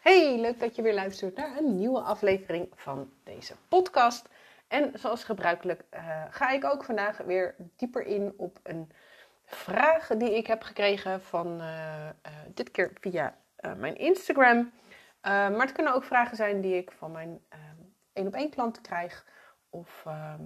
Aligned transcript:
Hey, 0.00 0.38
leuk 0.40 0.60
dat 0.60 0.76
je 0.76 0.82
weer 0.82 0.94
luistert 0.94 1.36
naar 1.36 1.56
een 1.56 1.76
nieuwe 1.76 2.00
aflevering 2.00 2.68
van 2.74 3.12
deze 3.24 3.54
podcast. 3.68 4.28
En 4.68 4.92
zoals 4.94 5.24
gebruikelijk 5.24 5.84
uh, 5.94 6.24
ga 6.30 6.50
ik 6.50 6.64
ook 6.64 6.84
vandaag 6.84 7.18
weer 7.18 7.54
dieper 7.76 8.06
in 8.06 8.34
op 8.36 8.58
een 8.62 8.92
vraag 9.44 10.06
die 10.06 10.36
ik 10.36 10.46
heb 10.46 10.62
gekregen 10.62 11.22
van 11.22 11.60
uh, 11.60 11.64
uh, 12.26 12.32
dit 12.54 12.70
keer 12.70 12.92
via 13.00 13.36
mijn 13.76 13.96
Instagram. 13.96 14.72
maar 15.22 15.60
het 15.60 15.72
kunnen 15.72 15.94
ook 15.94 16.04
vragen 16.04 16.36
zijn 16.36 16.60
die 16.60 16.76
ik 16.76 16.92
van 16.92 17.12
mijn 17.12 17.40
één 18.12 18.26
op 18.26 18.34
één 18.34 18.50
klanten 18.50 18.82
krijg. 18.82 19.26
Of 19.70 20.02
ehm, 20.06 20.42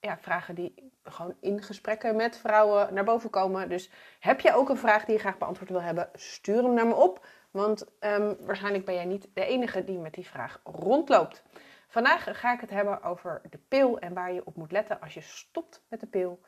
ja, 0.00 0.18
vragen 0.18 0.54
die 0.54 0.92
gewoon 1.02 1.36
in 1.40 1.62
gesprekken 1.62 2.16
met 2.16 2.36
vrouwen 2.36 2.94
naar 2.94 3.04
boven 3.04 3.30
komen. 3.30 3.68
Dus 3.68 3.90
heb 4.20 4.40
je 4.40 4.54
ook 4.54 4.68
een 4.68 4.76
vraag 4.76 5.04
die 5.04 5.14
je 5.14 5.20
graag 5.20 5.38
beantwoord 5.38 5.70
wil 5.70 5.82
hebben, 5.82 6.10
stuur 6.14 6.62
hem 6.62 6.74
naar 6.74 6.86
me 6.86 6.94
op. 6.94 7.26
Want 7.54 7.84
um, 8.00 8.36
waarschijnlijk 8.40 8.84
ben 8.84 8.94
jij 8.94 9.04
niet 9.04 9.28
de 9.34 9.44
enige 9.44 9.84
die 9.84 9.98
met 9.98 10.14
die 10.14 10.26
vraag 10.26 10.60
rondloopt. 10.64 11.42
Vandaag 11.88 12.40
ga 12.40 12.52
ik 12.52 12.60
het 12.60 12.70
hebben 12.70 13.02
over 13.02 13.40
de 13.50 13.58
pil 13.68 13.98
en 13.98 14.14
waar 14.14 14.32
je 14.32 14.46
op 14.46 14.56
moet 14.56 14.72
letten 14.72 15.00
als 15.00 15.14
je 15.14 15.20
stopt 15.20 15.84
met 15.88 16.00
de 16.00 16.06
pil 16.06 16.40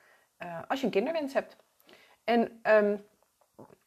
uh, 0.42 0.58
als 0.68 0.80
je 0.80 0.86
een 0.86 0.92
kinderwens 0.92 1.32
hebt. 1.32 1.56
En 2.24 2.60
um, 2.62 3.04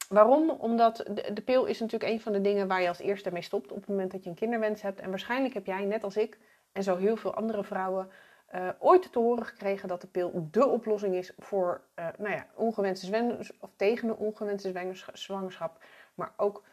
waarom? 0.10 0.50
Omdat 0.50 0.96
de, 1.34 1.42
pil 1.46 1.66
is 1.66 1.80
natuurlijk 1.80 2.12
een 2.12 2.22
van 2.22 2.32
de 2.32 2.42
dingen 2.42 2.68
waar 2.68 2.82
je 2.82 2.88
als 2.88 3.00
eerste 3.00 3.32
mee 3.32 3.42
stopt 3.42 3.72
op 3.72 3.78
het 3.78 3.88
moment 3.88 4.12
dat 4.12 4.24
je 4.24 4.30
een 4.30 4.36
kinderwens 4.36 4.82
hebt. 4.82 5.00
En 5.00 5.10
waarschijnlijk 5.10 5.54
heb 5.54 5.66
jij, 5.66 5.86
net 5.86 6.04
als 6.04 6.18
ik 6.18 6.38
en 6.72 6.84
zo 6.84 6.96
heel 6.96 7.16
veel 7.16 7.34
andere 7.34 7.64
vrouwen, 7.64 8.10
uh, 8.56 8.70
ooit 8.80 9.12
te 9.12 9.20
horen 9.20 9.46
gekregen 9.46 9.88
dat 9.88 10.02
de 10.02 10.08
pil 10.08 10.48
de 10.52 10.68
oplossing 10.68 11.16
is 11.16 11.34
voor 11.38 11.82
uh, 11.96 12.08
nou 12.18 12.34
ja, 12.34 12.46
ongewenste 12.56 13.06
zwangerschap 13.06 13.64
of 13.64 13.70
tegen 13.76 14.18
ongewenste 14.18 14.94
zwangerschap, 15.14 15.84
maar 16.16 16.34
ook 16.38 16.64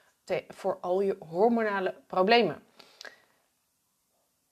voor 0.48 0.78
al 0.80 1.00
je 1.00 1.16
hormonale 1.18 1.94
problemen. 2.06 2.62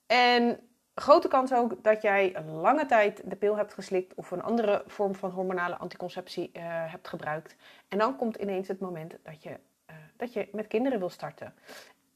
En 0.07 0.69
grote 0.95 1.29
kans 1.29 1.53
ook 1.53 1.83
dat 1.83 2.03
jij 2.03 2.43
lange 2.47 2.87
tijd 2.87 3.31
de 3.31 3.37
pil 3.37 3.57
hebt 3.57 3.75
geslikt 3.75 4.15
of 4.15 4.31
een 4.31 4.43
andere 4.43 4.83
vorm 4.87 5.15
van 5.15 5.31
hormonale 5.31 5.77
anticonceptie 5.77 6.51
uh, 6.53 6.63
hebt 6.67 7.09
gebruikt. 7.09 7.57
En 7.89 7.99
dan 7.99 8.17
komt 8.17 8.37
ineens 8.37 8.69
het 8.69 8.81
moment 8.81 9.17
dat 9.23 9.43
je, 9.43 9.51
uh, 9.51 9.97
dat 10.17 10.33
je 10.33 10.49
met 10.53 10.67
kinderen 10.67 10.99
wil 10.99 11.11
starten. 11.11 11.55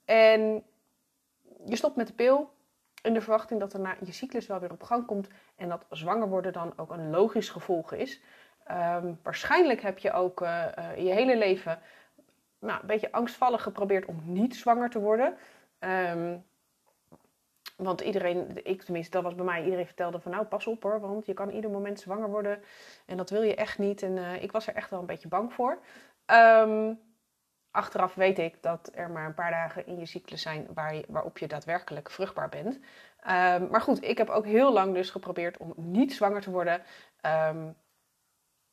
En 0.04 0.64
je 1.64 1.76
stopt 1.76 1.96
met 1.96 2.06
de 2.06 2.12
pil 2.12 2.50
in 3.02 3.14
de 3.14 3.20
verwachting 3.20 3.60
dat 3.60 3.72
daarna 3.72 3.96
je 4.04 4.12
cyclus 4.12 4.46
wel 4.46 4.60
weer 4.60 4.72
op 4.72 4.82
gang 4.82 5.06
komt 5.06 5.28
en 5.56 5.68
dat 5.68 5.86
zwanger 5.90 6.28
worden 6.28 6.52
dan 6.52 6.72
ook 6.76 6.90
een 6.90 7.10
logisch 7.10 7.48
gevolg 7.48 7.92
is. 7.92 8.20
Um, 8.70 9.18
waarschijnlijk 9.22 9.80
heb 9.80 9.98
je 9.98 10.12
ook 10.12 10.40
uh, 10.40 10.66
je 10.96 11.12
hele 11.12 11.36
leven 11.36 11.80
nou, 12.58 12.80
een 12.80 12.86
beetje 12.86 13.12
angstvallig 13.12 13.62
geprobeerd 13.62 14.06
om 14.06 14.22
niet 14.24 14.56
zwanger 14.56 14.90
te 14.90 15.00
worden. 15.00 15.36
Um, 15.78 16.46
want 17.76 18.00
iedereen, 18.00 18.66
ik 18.66 18.82
tenminste, 18.82 19.10
dat 19.10 19.22
was 19.22 19.34
bij 19.34 19.44
mij, 19.44 19.64
iedereen 19.64 19.86
vertelde 19.86 20.20
van 20.20 20.32
nou 20.32 20.44
pas 20.44 20.66
op 20.66 20.82
hoor, 20.82 21.00
want 21.00 21.26
je 21.26 21.34
kan 21.34 21.50
ieder 21.50 21.70
moment 21.70 22.00
zwanger 22.00 22.30
worden 22.30 22.62
en 23.06 23.16
dat 23.16 23.30
wil 23.30 23.42
je 23.42 23.54
echt 23.54 23.78
niet. 23.78 24.02
En 24.02 24.16
uh, 24.16 24.42
ik 24.42 24.52
was 24.52 24.66
er 24.66 24.74
echt 24.74 24.90
wel 24.90 25.00
een 25.00 25.06
beetje 25.06 25.28
bang 25.28 25.52
voor. 25.52 25.78
Um, 26.26 27.00
achteraf 27.70 28.14
weet 28.14 28.38
ik 28.38 28.62
dat 28.62 28.90
er 28.94 29.10
maar 29.10 29.26
een 29.26 29.34
paar 29.34 29.50
dagen 29.50 29.86
in 29.86 29.98
je 29.98 30.06
cyclus 30.06 30.42
zijn 30.42 30.66
waar 30.74 30.94
je, 30.94 31.04
waarop 31.08 31.38
je 31.38 31.46
daadwerkelijk 31.46 32.10
vruchtbaar 32.10 32.48
bent. 32.48 32.74
Um, 32.74 33.68
maar 33.70 33.80
goed, 33.80 34.04
ik 34.04 34.18
heb 34.18 34.28
ook 34.28 34.44
heel 34.44 34.72
lang 34.72 34.94
dus 34.94 35.10
geprobeerd 35.10 35.56
om 35.56 35.72
niet 35.76 36.14
zwanger 36.14 36.40
te 36.40 36.50
worden. 36.50 36.82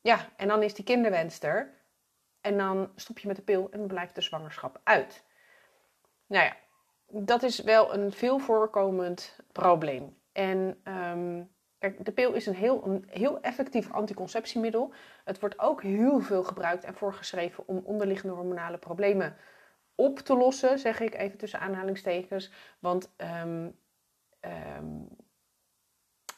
Ja, 0.00 0.28
en 0.36 0.48
dan 0.48 0.62
is 0.62 0.74
die 0.74 0.84
kinderwens 0.84 1.42
er. 1.42 1.74
En 2.46 2.56
dan 2.56 2.90
stop 2.96 3.18
je 3.18 3.26
met 3.26 3.36
de 3.36 3.42
pil 3.42 3.68
en 3.70 3.86
blijft 3.86 4.14
de 4.14 4.20
zwangerschap 4.20 4.80
uit. 4.84 5.24
Nou 6.26 6.44
ja, 6.44 6.56
dat 7.06 7.42
is 7.42 7.60
wel 7.60 7.94
een 7.94 8.12
veel 8.12 8.38
voorkomend 8.38 9.38
probleem. 9.52 10.18
En 10.32 10.80
um, 10.84 11.50
de 11.98 12.12
pil 12.12 12.32
is 12.32 12.46
een 12.46 12.54
heel, 12.54 13.02
heel 13.06 13.40
effectief 13.40 13.92
anticonceptiemiddel. 13.92 14.92
Het 15.24 15.40
wordt 15.40 15.58
ook 15.58 15.82
heel 15.82 16.20
veel 16.20 16.44
gebruikt 16.44 16.84
en 16.84 16.94
voorgeschreven 16.94 17.68
om 17.68 17.82
onderliggende 17.84 18.34
hormonale 18.34 18.78
problemen 18.78 19.36
op 19.94 20.18
te 20.18 20.36
lossen, 20.36 20.78
zeg 20.78 21.00
ik 21.00 21.14
even 21.14 21.38
tussen 21.38 21.60
aanhalingstekens. 21.60 22.52
Want 22.78 23.14
um, 23.16 23.78
um, 24.76 25.08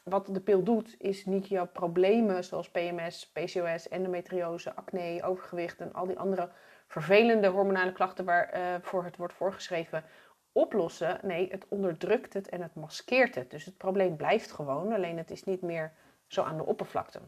wat 0.09 0.27
de 0.31 0.39
pil 0.41 0.63
doet, 0.63 0.95
is 0.97 1.25
niet 1.25 1.47
jouw 1.47 1.67
problemen 1.67 2.43
zoals 2.43 2.69
PMS, 2.69 3.31
PCOS, 3.31 3.87
endometriose, 3.87 4.75
acne, 4.75 5.23
overgewicht 5.23 5.79
en 5.79 5.93
al 5.93 6.07
die 6.07 6.19
andere 6.19 6.49
vervelende 6.87 7.47
hormonale 7.47 7.91
klachten 7.91 8.25
waarvoor 8.25 8.99
uh, 8.99 9.05
het 9.05 9.17
wordt 9.17 9.33
voorgeschreven 9.33 10.03
oplossen. 10.51 11.19
Nee, 11.21 11.49
het 11.51 11.65
onderdrukt 11.67 12.33
het 12.33 12.49
en 12.49 12.61
het 12.61 12.75
maskeert 12.75 13.35
het. 13.35 13.51
Dus 13.51 13.65
het 13.65 13.77
probleem 13.77 14.15
blijft 14.15 14.51
gewoon, 14.51 14.93
alleen 14.93 15.17
het 15.17 15.31
is 15.31 15.43
niet 15.43 15.61
meer 15.61 15.91
zo 16.27 16.43
aan 16.43 16.57
de 16.57 16.65
oppervlakte. 16.65 17.19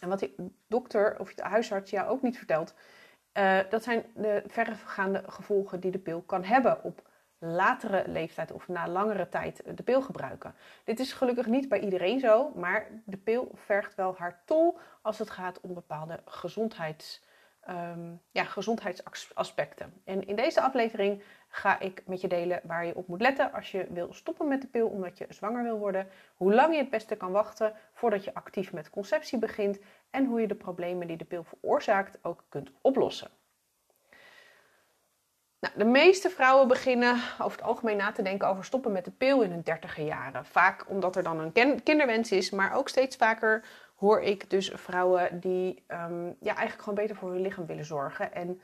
En 0.00 0.08
wat 0.08 0.18
die 0.18 0.34
dokter 0.66 1.20
of 1.20 1.34
de 1.34 1.42
huisarts 1.42 1.90
jou 1.90 2.08
ook 2.08 2.22
niet 2.22 2.38
vertelt, 2.38 2.74
uh, 3.32 3.58
dat 3.70 3.82
zijn 3.82 4.04
de 4.14 4.42
verregaande 4.46 5.22
gevolgen 5.26 5.80
die 5.80 5.90
de 5.90 5.98
pil 5.98 6.22
kan 6.22 6.44
hebben 6.44 6.82
op 6.82 7.08
latere 7.38 8.04
leeftijd 8.06 8.52
of 8.52 8.68
na 8.68 8.88
langere 8.88 9.28
tijd 9.28 9.62
de 9.76 9.82
pil 9.82 10.02
gebruiken. 10.02 10.54
Dit 10.84 11.00
is 11.00 11.12
gelukkig 11.12 11.46
niet 11.46 11.68
bij 11.68 11.80
iedereen 11.80 12.20
zo, 12.20 12.52
maar 12.54 12.86
de 13.04 13.16
pil 13.16 13.50
vergt 13.54 13.94
wel 13.94 14.14
haar 14.18 14.42
tol 14.44 14.78
als 15.02 15.18
het 15.18 15.30
gaat 15.30 15.60
om 15.60 15.74
bepaalde 15.74 16.20
gezondheids, 16.24 17.22
um, 17.68 18.20
ja, 18.30 18.44
gezondheidsaspecten. 18.44 19.92
En 20.04 20.26
in 20.26 20.36
deze 20.36 20.60
aflevering 20.60 21.22
ga 21.48 21.80
ik 21.80 22.02
met 22.06 22.20
je 22.20 22.28
delen 22.28 22.60
waar 22.64 22.86
je 22.86 22.96
op 22.96 23.06
moet 23.06 23.20
letten 23.20 23.52
als 23.52 23.70
je 23.70 23.86
wil 23.90 24.12
stoppen 24.12 24.48
met 24.48 24.60
de 24.60 24.68
pil 24.68 24.88
omdat 24.88 25.18
je 25.18 25.26
zwanger 25.28 25.62
wil 25.62 25.78
worden, 25.78 26.08
hoe 26.36 26.54
lang 26.54 26.72
je 26.74 26.80
het 26.80 26.90
beste 26.90 27.16
kan 27.16 27.32
wachten 27.32 27.72
voordat 27.92 28.24
je 28.24 28.34
actief 28.34 28.72
met 28.72 28.90
conceptie 28.90 29.38
begint 29.38 29.78
en 30.10 30.26
hoe 30.26 30.40
je 30.40 30.46
de 30.46 30.54
problemen 30.54 31.06
die 31.06 31.16
de 31.16 31.24
pil 31.24 31.44
veroorzaakt 31.44 32.18
ook 32.22 32.44
kunt 32.48 32.70
oplossen. 32.80 33.30
Nou, 35.60 35.74
de 35.76 35.84
meeste 35.84 36.30
vrouwen 36.30 36.68
beginnen 36.68 37.14
over 37.38 37.58
het 37.58 37.66
algemeen 37.66 37.96
na 37.96 38.12
te 38.12 38.22
denken 38.22 38.48
over 38.48 38.64
stoppen 38.64 38.92
met 38.92 39.04
de 39.04 39.10
pil 39.10 39.42
in 39.42 39.50
hun 39.50 39.62
dertiger 39.62 40.04
jaren. 40.04 40.44
Vaak 40.44 40.84
omdat 40.88 41.16
er 41.16 41.22
dan 41.22 41.38
een 41.40 41.82
kinderwens 41.82 42.32
is, 42.32 42.50
maar 42.50 42.74
ook 42.74 42.88
steeds 42.88 43.16
vaker 43.16 43.64
hoor 43.96 44.20
ik 44.22 44.50
dus 44.50 44.72
vrouwen 44.74 45.40
die 45.40 45.84
um, 45.88 46.36
ja, 46.40 46.54
eigenlijk 46.54 46.78
gewoon 46.78 46.94
beter 46.94 47.16
voor 47.16 47.30
hun 47.30 47.40
lichaam 47.40 47.66
willen 47.66 47.84
zorgen. 47.84 48.32
En 48.32 48.60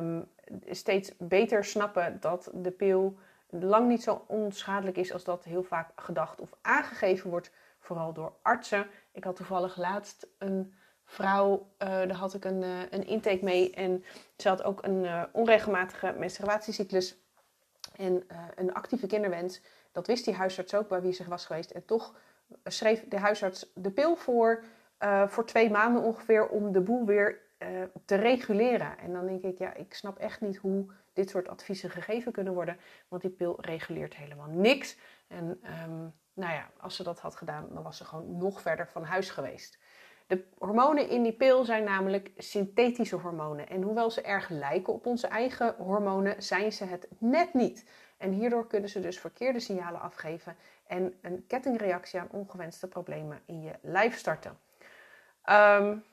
um, 0.00 0.28
steeds 0.70 1.12
beter 1.18 1.64
snappen 1.64 2.20
dat 2.20 2.50
de 2.52 2.70
pil 2.70 3.18
lang 3.50 3.88
niet 3.88 4.02
zo 4.02 4.24
onschadelijk 4.26 4.96
is 4.96 5.12
als 5.12 5.24
dat 5.24 5.44
heel 5.44 5.62
vaak 5.62 5.90
gedacht 5.96 6.40
of 6.40 6.50
aangegeven 6.62 7.30
wordt, 7.30 7.50
vooral 7.78 8.12
door 8.12 8.32
artsen. 8.42 8.86
Ik 9.12 9.24
had 9.24 9.36
toevallig 9.36 9.76
laatst 9.76 10.26
een 10.38 10.74
vrouw, 11.10 11.52
uh, 11.52 11.88
daar 11.88 12.12
had 12.12 12.34
ik 12.34 12.44
een, 12.44 12.62
uh, 12.62 12.80
een 12.90 13.06
intake 13.06 13.44
mee 13.44 13.70
en 13.70 14.04
ze 14.36 14.48
had 14.48 14.62
ook 14.62 14.84
een 14.84 15.04
uh, 15.04 15.22
onregelmatige 15.32 16.14
menstruatiecyclus 16.18 17.16
en 17.96 18.26
een 18.54 18.74
actieve 18.74 19.06
kinderwens. 19.06 19.60
Dat 19.92 20.06
wist 20.06 20.24
die 20.24 20.34
huisarts 20.34 20.74
ook 20.74 20.88
bij 20.88 21.00
wie 21.00 21.12
ze 21.12 21.28
was 21.28 21.46
geweest 21.46 21.70
en 21.70 21.84
toch 21.84 22.14
schreef 22.64 23.04
de 23.08 23.18
huisarts 23.18 23.72
de 23.74 23.90
pil 23.90 24.16
voor 24.16 24.64
voor 25.26 25.46
twee 25.46 25.70
maanden 25.70 26.02
ongeveer 26.02 26.48
om 26.48 26.72
de 26.72 26.80
boel 26.80 27.06
weer 27.06 27.40
te 28.04 28.14
reguleren. 28.14 28.98
En 28.98 29.12
dan 29.12 29.26
denk 29.26 29.42
ik, 29.42 29.58
ja, 29.58 29.74
ik 29.74 29.94
snap 29.94 30.18
echt 30.18 30.40
niet 30.40 30.56
hoe 30.56 30.86
dit 31.12 31.30
soort 31.30 31.48
adviezen 31.48 31.90
gegeven 31.90 32.32
kunnen 32.32 32.54
worden, 32.54 32.76
want 33.08 33.22
die 33.22 33.30
pil 33.30 33.56
reguleert 33.60 34.16
helemaal 34.16 34.48
niks. 34.50 34.96
En 35.28 35.60
um, 35.84 36.14
nou 36.32 36.52
ja, 36.52 36.70
als 36.80 36.96
ze 36.96 37.02
dat 37.02 37.20
had 37.20 37.36
gedaan, 37.36 37.68
dan 37.72 37.82
was 37.82 37.96
ze 37.96 38.04
gewoon 38.04 38.36
nog 38.36 38.60
verder 38.60 38.88
van 38.88 39.04
huis 39.04 39.30
geweest. 39.30 39.78
De 40.28 40.44
hormonen 40.58 41.08
in 41.08 41.22
die 41.22 41.32
pil 41.32 41.64
zijn 41.64 41.84
namelijk 41.84 42.30
synthetische 42.36 43.16
hormonen. 43.16 43.68
En 43.68 43.82
hoewel 43.82 44.10
ze 44.10 44.22
erg 44.22 44.48
lijken 44.48 44.92
op 44.92 45.06
onze 45.06 45.26
eigen 45.26 45.74
hormonen, 45.78 46.42
zijn 46.42 46.72
ze 46.72 46.84
het 46.84 47.08
net 47.18 47.54
niet. 47.54 47.84
En 48.16 48.32
hierdoor 48.32 48.66
kunnen 48.66 48.88
ze 48.88 49.00
dus 49.00 49.20
verkeerde 49.20 49.60
signalen 49.60 50.00
afgeven 50.00 50.56
en 50.86 51.18
een 51.22 51.44
kettingreactie 51.46 52.20
aan 52.20 52.28
ongewenste 52.30 52.88
problemen 52.88 53.40
in 53.46 53.62
je 53.62 53.72
lijf 53.82 54.16
starten. 54.16 54.58
Um, 55.50 56.04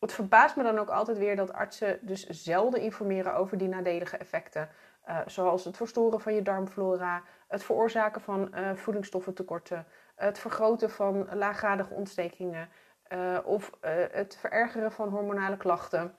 het 0.00 0.12
verbaast 0.12 0.56
me 0.56 0.62
dan 0.62 0.78
ook 0.78 0.90
altijd 0.90 1.18
weer 1.18 1.36
dat 1.36 1.52
artsen 1.52 1.98
dus 2.02 2.26
zelden 2.26 2.80
informeren 2.80 3.34
over 3.34 3.58
die 3.58 3.68
nadelige 3.68 4.16
effecten. 4.16 4.68
Uh, 5.08 5.18
zoals 5.26 5.64
het 5.64 5.76
verstoren 5.76 6.20
van 6.20 6.34
je 6.34 6.42
darmflora, 6.42 7.22
het 7.48 7.64
veroorzaken 7.64 8.20
van 8.20 8.50
uh, 8.54 8.74
voedingsstoffentekorten, 8.74 9.86
het 10.24 10.38
vergroten 10.38 10.90
van 10.90 11.34
laaggradige 11.34 11.94
ontstekingen 11.94 12.68
uh, 13.08 13.38
of 13.44 13.72
het 14.10 14.36
verergeren 14.36 14.92
van 14.92 15.08
hormonale 15.08 15.56
klachten 15.56 16.14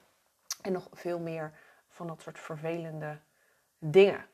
en 0.62 0.72
nog 0.72 0.88
veel 0.92 1.20
meer 1.20 1.52
van 1.88 2.08
dat 2.08 2.22
soort 2.22 2.40
vervelende 2.40 3.20
dingen. 3.78 4.26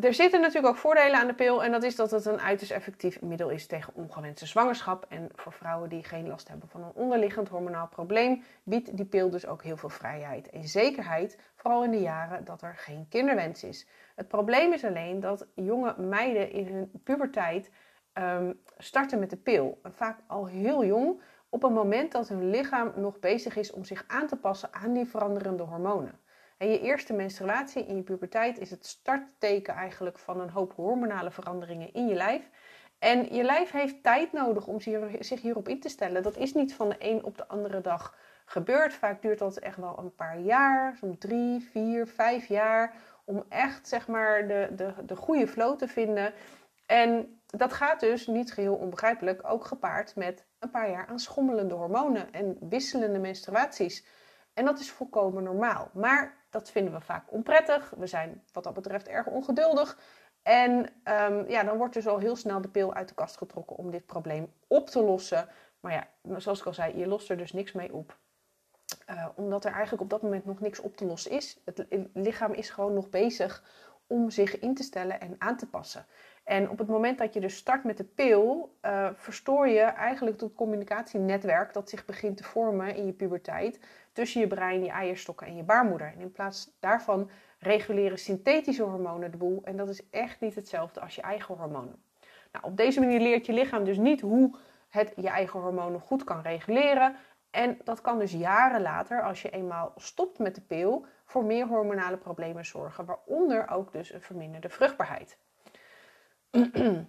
Er 0.00 0.14
zitten 0.14 0.40
natuurlijk 0.40 0.66
ook 0.74 0.80
voordelen 0.80 1.20
aan 1.20 1.26
de 1.26 1.34
pil. 1.34 1.64
En 1.64 1.72
dat 1.72 1.82
is 1.82 1.96
dat 1.96 2.10
het 2.10 2.24
een 2.24 2.40
uiterst 2.40 2.72
effectief 2.72 3.20
middel 3.20 3.48
is 3.48 3.66
tegen 3.66 3.94
ongewenste 3.94 4.46
zwangerschap. 4.46 5.06
En 5.08 5.28
voor 5.34 5.52
vrouwen 5.52 5.88
die 5.88 6.04
geen 6.04 6.28
last 6.28 6.48
hebben 6.48 6.68
van 6.68 6.82
een 6.82 6.92
onderliggend 6.94 7.48
hormonaal 7.48 7.88
probleem, 7.88 8.42
biedt 8.62 8.96
die 8.96 9.04
pil 9.04 9.30
dus 9.30 9.46
ook 9.46 9.62
heel 9.62 9.76
veel 9.76 9.88
vrijheid 9.88 10.50
en 10.50 10.68
zekerheid. 10.68 11.38
Vooral 11.54 11.84
in 11.84 11.90
de 11.90 12.00
jaren 12.00 12.44
dat 12.44 12.62
er 12.62 12.76
geen 12.76 13.06
kinderwens 13.08 13.64
is. 13.64 13.86
Het 14.14 14.28
probleem 14.28 14.72
is 14.72 14.84
alleen 14.84 15.20
dat 15.20 15.46
jonge 15.54 15.94
meiden 15.98 16.50
in 16.50 16.66
hun 16.66 16.90
puberteit 17.04 17.70
um, 18.14 18.60
starten 18.78 19.18
met 19.18 19.30
de 19.30 19.36
pil. 19.36 19.80
Vaak 19.82 20.18
al 20.26 20.46
heel 20.46 20.84
jong, 20.84 21.20
op 21.48 21.62
een 21.62 21.72
moment 21.72 22.12
dat 22.12 22.28
hun 22.28 22.50
lichaam 22.50 22.92
nog 22.96 23.18
bezig 23.18 23.56
is 23.56 23.72
om 23.72 23.84
zich 23.84 24.04
aan 24.06 24.26
te 24.26 24.36
passen 24.36 24.68
aan 24.72 24.92
die 24.92 25.06
veranderende 25.06 25.62
hormonen. 25.62 26.20
En 26.62 26.70
je 26.70 26.80
eerste 26.80 27.12
menstruatie 27.12 27.86
in 27.86 27.96
je 27.96 28.02
puberteit 28.02 28.58
is 28.58 28.70
het 28.70 28.86
startteken 28.86 29.74
eigenlijk 29.74 30.18
van 30.18 30.40
een 30.40 30.50
hoop 30.50 30.72
hormonale 30.72 31.30
veranderingen 31.30 31.92
in 31.92 32.08
je 32.08 32.14
lijf. 32.14 32.50
En 32.98 33.34
je 33.34 33.42
lijf 33.42 33.70
heeft 33.70 34.02
tijd 34.02 34.32
nodig 34.32 34.66
om 34.66 34.80
zich 35.20 35.40
hierop 35.40 35.68
in 35.68 35.80
te 35.80 35.88
stellen. 35.88 36.22
Dat 36.22 36.36
is 36.36 36.52
niet 36.52 36.74
van 36.74 36.88
de 36.88 36.96
een 36.98 37.24
op 37.24 37.36
de 37.36 37.48
andere 37.48 37.80
dag 37.80 38.16
gebeurd. 38.44 38.94
Vaak 38.94 39.22
duurt 39.22 39.38
dat 39.38 39.56
echt 39.56 39.76
wel 39.76 39.98
een 39.98 40.14
paar 40.14 40.40
jaar, 40.40 40.96
zo'n 40.96 41.18
drie, 41.18 41.60
vier, 41.60 42.06
vijf 42.06 42.46
jaar, 42.46 42.94
om 43.24 43.44
echt 43.48 43.88
zeg 43.88 44.08
maar 44.08 44.48
de, 44.48 44.68
de, 44.76 44.94
de 45.04 45.16
goede 45.16 45.46
flow 45.46 45.78
te 45.78 45.88
vinden. 45.88 46.32
En 46.86 47.40
dat 47.46 47.72
gaat 47.72 48.00
dus 48.00 48.26
niet 48.26 48.52
geheel 48.52 48.74
onbegrijpelijk 48.74 49.40
ook 49.50 49.64
gepaard 49.64 50.16
met 50.16 50.46
een 50.58 50.70
paar 50.70 50.90
jaar 50.90 51.06
aan 51.06 51.18
schommelende 51.18 51.74
hormonen 51.74 52.32
en 52.32 52.56
wisselende 52.60 53.18
menstruaties. 53.18 54.06
En 54.54 54.64
dat 54.64 54.78
is 54.78 54.90
volkomen 54.90 55.42
normaal. 55.42 55.90
Maar 55.92 56.40
dat 56.52 56.70
vinden 56.70 56.92
we 56.92 57.00
vaak 57.00 57.32
onprettig. 57.32 57.92
We 57.96 58.06
zijn 58.06 58.42
wat 58.52 58.64
dat 58.64 58.74
betreft 58.74 59.08
erg 59.08 59.26
ongeduldig. 59.26 59.98
En 60.42 60.72
um, 61.04 61.48
ja, 61.48 61.62
dan 61.64 61.76
wordt 61.76 61.94
dus 61.94 62.06
al 62.06 62.18
heel 62.18 62.36
snel 62.36 62.60
de 62.60 62.68
pil 62.68 62.94
uit 62.94 63.08
de 63.08 63.14
kast 63.14 63.36
getrokken 63.36 63.76
om 63.76 63.90
dit 63.90 64.06
probleem 64.06 64.52
op 64.66 64.88
te 64.88 65.02
lossen. 65.02 65.48
Maar 65.80 65.92
ja, 65.92 66.06
zoals 66.40 66.60
ik 66.60 66.66
al 66.66 66.74
zei, 66.74 66.98
je 66.98 67.06
lost 67.06 67.30
er 67.30 67.36
dus 67.36 67.52
niks 67.52 67.72
mee 67.72 67.92
op. 67.92 68.16
Uh, 69.10 69.28
omdat 69.34 69.64
er 69.64 69.72
eigenlijk 69.72 70.02
op 70.02 70.10
dat 70.10 70.22
moment 70.22 70.44
nog 70.44 70.60
niks 70.60 70.80
op 70.80 70.96
te 70.96 71.04
lossen 71.04 71.30
is. 71.30 71.60
Het 71.64 71.86
lichaam 72.12 72.52
is 72.52 72.70
gewoon 72.70 72.94
nog 72.94 73.08
bezig 73.08 73.62
om 74.06 74.30
zich 74.30 74.58
in 74.58 74.74
te 74.74 74.82
stellen 74.82 75.20
en 75.20 75.34
aan 75.38 75.56
te 75.56 75.68
passen. 75.68 76.06
En 76.44 76.70
op 76.70 76.78
het 76.78 76.88
moment 76.88 77.18
dat 77.18 77.34
je 77.34 77.40
dus 77.40 77.56
start 77.56 77.84
met 77.84 77.96
de 77.96 78.04
pil, 78.04 78.76
uh, 78.82 79.08
verstoor 79.14 79.68
je 79.68 79.80
eigenlijk 79.80 80.40
het 80.40 80.54
communicatienetwerk 80.54 81.72
dat 81.72 81.88
zich 81.88 82.04
begint 82.04 82.36
te 82.36 82.44
vormen 82.44 82.94
in 82.94 83.06
je 83.06 83.12
puberteit 83.12 83.80
tussen 84.12 84.40
je 84.40 84.46
brein, 84.46 84.84
je 84.84 84.90
eierstokken 84.90 85.46
en 85.46 85.56
je 85.56 85.62
baarmoeder. 85.62 86.06
En 86.06 86.20
in 86.20 86.32
plaats 86.32 86.76
daarvan 86.80 87.30
reguleren 87.58 88.18
synthetische 88.18 88.82
hormonen 88.82 89.30
de 89.30 89.36
boel. 89.36 89.60
En 89.64 89.76
dat 89.76 89.88
is 89.88 90.10
echt 90.10 90.40
niet 90.40 90.54
hetzelfde 90.54 91.00
als 91.00 91.14
je 91.14 91.22
eigen 91.22 91.54
hormonen. 91.54 92.02
Nou, 92.52 92.64
op 92.64 92.76
deze 92.76 93.00
manier 93.00 93.20
leert 93.20 93.46
je 93.46 93.52
lichaam 93.52 93.84
dus 93.84 93.96
niet 93.96 94.20
hoe 94.20 94.54
het 94.88 95.12
je 95.16 95.28
eigen 95.28 95.60
hormonen 95.60 96.00
goed 96.00 96.24
kan 96.24 96.40
reguleren. 96.40 97.16
En 97.50 97.78
dat 97.84 98.00
kan 98.00 98.18
dus 98.18 98.32
jaren 98.32 98.82
later, 98.82 99.22
als 99.22 99.42
je 99.42 99.50
eenmaal 99.50 99.92
stopt 99.96 100.38
met 100.38 100.54
de 100.54 100.60
pil, 100.60 101.06
voor 101.24 101.44
meer 101.44 101.66
hormonale 101.66 102.16
problemen 102.16 102.64
zorgen, 102.64 103.04
waaronder 103.04 103.68
ook 103.70 103.92
dus 103.92 104.12
een 104.12 104.22
verminderde 104.22 104.68
vruchtbaarheid. 104.68 105.38
Um, 106.52 107.06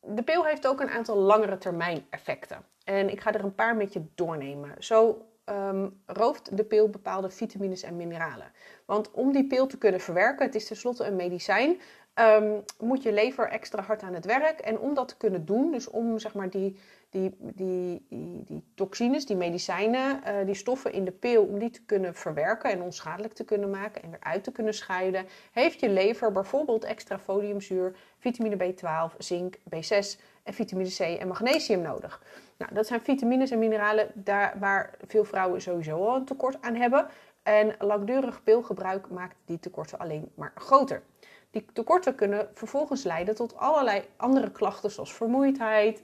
de 0.16 0.22
pil 0.24 0.44
heeft 0.44 0.66
ook 0.66 0.80
een 0.80 0.90
aantal 0.90 1.16
langere 1.16 1.58
termijn 1.58 2.06
effecten. 2.10 2.64
En 2.84 3.10
ik 3.10 3.20
ga 3.20 3.32
er 3.32 3.44
een 3.44 3.54
paar 3.54 3.76
met 3.76 3.92
je 3.92 4.02
doornemen. 4.14 4.74
Zo 4.78 5.26
um, 5.44 6.02
rooft 6.06 6.56
de 6.56 6.64
pil 6.64 6.88
bepaalde 6.88 7.30
vitamines 7.30 7.82
en 7.82 7.96
mineralen. 7.96 8.52
Want 8.86 9.10
om 9.10 9.32
die 9.32 9.46
pil 9.46 9.66
te 9.66 9.78
kunnen 9.78 10.00
verwerken, 10.00 10.46
het 10.46 10.54
is 10.54 10.66
tenslotte 10.66 11.04
een 11.04 11.16
medicijn, 11.16 11.80
um, 12.14 12.64
moet 12.78 13.02
je 13.02 13.12
lever 13.12 13.48
extra 13.48 13.82
hard 13.82 14.02
aan 14.02 14.14
het 14.14 14.24
werk. 14.24 14.60
En 14.60 14.78
om 14.78 14.94
dat 14.94 15.08
te 15.08 15.16
kunnen 15.16 15.44
doen, 15.44 15.70
dus 15.70 15.88
om 15.88 16.18
zeg 16.18 16.34
maar 16.34 16.50
die, 16.50 16.78
die, 17.12 17.36
die, 17.38 18.06
die, 18.46 18.64
toxines, 18.74 19.26
die 19.26 19.36
medicijnen, 19.36 20.20
uh, 20.26 20.46
die 20.46 20.54
stoffen 20.54 20.92
in 20.92 21.04
de 21.04 21.10
pil, 21.10 21.44
om 21.44 21.58
die 21.58 21.70
te 21.70 21.82
kunnen 21.84 22.14
verwerken 22.14 22.70
en 22.70 22.82
onschadelijk 22.82 23.34
te 23.34 23.44
kunnen 23.44 23.70
maken 23.70 24.02
en 24.02 24.10
weer 24.10 24.20
uit 24.20 24.44
te 24.44 24.52
kunnen 24.52 24.74
scheiden, 24.74 25.26
heeft 25.52 25.80
je 25.80 25.88
lever 25.88 26.32
bijvoorbeeld 26.32 26.84
extra 26.84 27.18
foliumzuur, 27.18 27.96
vitamine 28.18 28.56
B12, 28.56 29.16
zink, 29.18 29.56
B6 29.56 30.20
en 30.42 30.54
vitamine 30.54 30.88
C 30.88 30.98
en 30.98 31.28
magnesium 31.28 31.82
nodig. 31.82 32.22
Nou, 32.58 32.74
dat 32.74 32.86
zijn 32.86 33.00
vitamines 33.00 33.50
en 33.50 33.58
mineralen 33.58 34.10
daar, 34.14 34.56
waar 34.58 34.94
veel 35.06 35.24
vrouwen 35.24 35.62
sowieso 35.62 36.06
al 36.06 36.16
een 36.16 36.24
tekort 36.24 36.56
aan 36.60 36.74
hebben. 36.74 37.06
En 37.42 37.74
langdurig 37.78 38.42
pilgebruik 38.42 39.10
maakt 39.10 39.36
die 39.44 39.58
tekorten 39.58 39.98
alleen 39.98 40.30
maar 40.34 40.52
groter. 40.54 41.02
Die 41.50 41.64
tekorten 41.72 42.14
kunnen 42.14 42.48
vervolgens 42.54 43.02
leiden 43.04 43.34
tot 43.34 43.56
allerlei 43.56 44.02
andere 44.16 44.50
klachten 44.50 44.90
zoals 44.90 45.14
vermoeidheid, 45.14 46.02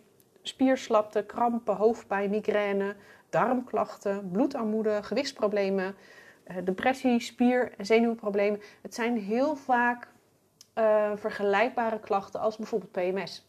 spierslapte, 0.49 1.23
krampen, 1.23 1.77
hoofdpijn, 1.77 2.31
migraine, 2.31 2.95
darmklachten, 3.31 4.31
bloedarmoede, 4.31 5.03
gewichtsproblemen, 5.03 5.95
eh, 6.45 6.57
depressie, 6.65 7.21
spier- 7.21 7.73
en 7.77 7.87
zenuwproblemen. 7.87 8.61
Het 8.83 8.95
zijn 8.95 9.19
heel 9.19 9.57
vaak 9.57 10.09
uh, 10.79 11.11
vergelijkbare 11.15 12.01
klachten 12.01 12.41
als 12.41 12.57
bijvoorbeeld 12.57 12.93
PMS. 12.93 13.47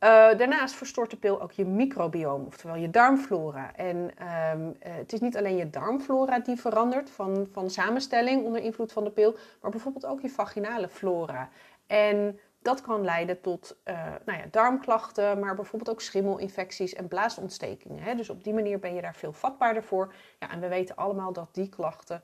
Uh, 0.00 0.08
daarnaast 0.36 0.74
verstoort 0.74 1.10
de 1.10 1.16
pil 1.16 1.42
ook 1.42 1.52
je 1.52 1.64
microbioom, 1.64 2.44
oftewel 2.46 2.76
je 2.76 2.90
darmflora. 2.90 3.74
En 3.76 3.96
um, 3.96 4.76
het 4.78 5.12
is 5.12 5.20
niet 5.20 5.36
alleen 5.36 5.56
je 5.56 5.70
darmflora 5.70 6.38
die 6.38 6.56
verandert 6.56 7.10
van, 7.10 7.48
van 7.52 7.70
samenstelling 7.70 8.44
onder 8.44 8.62
invloed 8.62 8.92
van 8.92 9.04
de 9.04 9.10
pil, 9.10 9.36
maar 9.60 9.70
bijvoorbeeld 9.70 10.06
ook 10.06 10.20
je 10.20 10.28
vaginale 10.28 10.88
flora. 10.88 11.48
En 11.86 12.38
dat 12.62 12.80
kan 12.80 13.04
leiden 13.04 13.40
tot 13.40 13.76
uh, 13.84 13.94
nou 14.24 14.38
ja, 14.38 14.44
darmklachten, 14.50 15.38
maar 15.38 15.54
bijvoorbeeld 15.54 15.90
ook 15.90 16.00
schimmelinfecties 16.00 16.94
en 16.94 17.08
blaasontstekingen. 17.08 18.02
Hè? 18.02 18.14
Dus 18.14 18.30
op 18.30 18.44
die 18.44 18.54
manier 18.54 18.78
ben 18.78 18.94
je 18.94 19.00
daar 19.00 19.14
veel 19.14 19.32
vatbaarder 19.32 19.82
voor. 19.82 20.14
Ja, 20.38 20.50
en 20.50 20.60
we 20.60 20.68
weten 20.68 20.96
allemaal 20.96 21.32
dat 21.32 21.48
die 21.54 21.68
klachten 21.68 22.22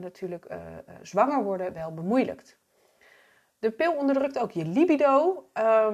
natuurlijk 0.00 0.46
zwanger 1.02 1.42
worden 1.42 1.72
wel 1.72 1.94
bemoeilijkt. 1.94 2.58
De 3.58 3.70
pil 3.70 3.96
onderdrukt 3.96 4.38
ook 4.38 4.50
je 4.50 4.64
libido. 4.64 5.44
Uh, 5.58 5.88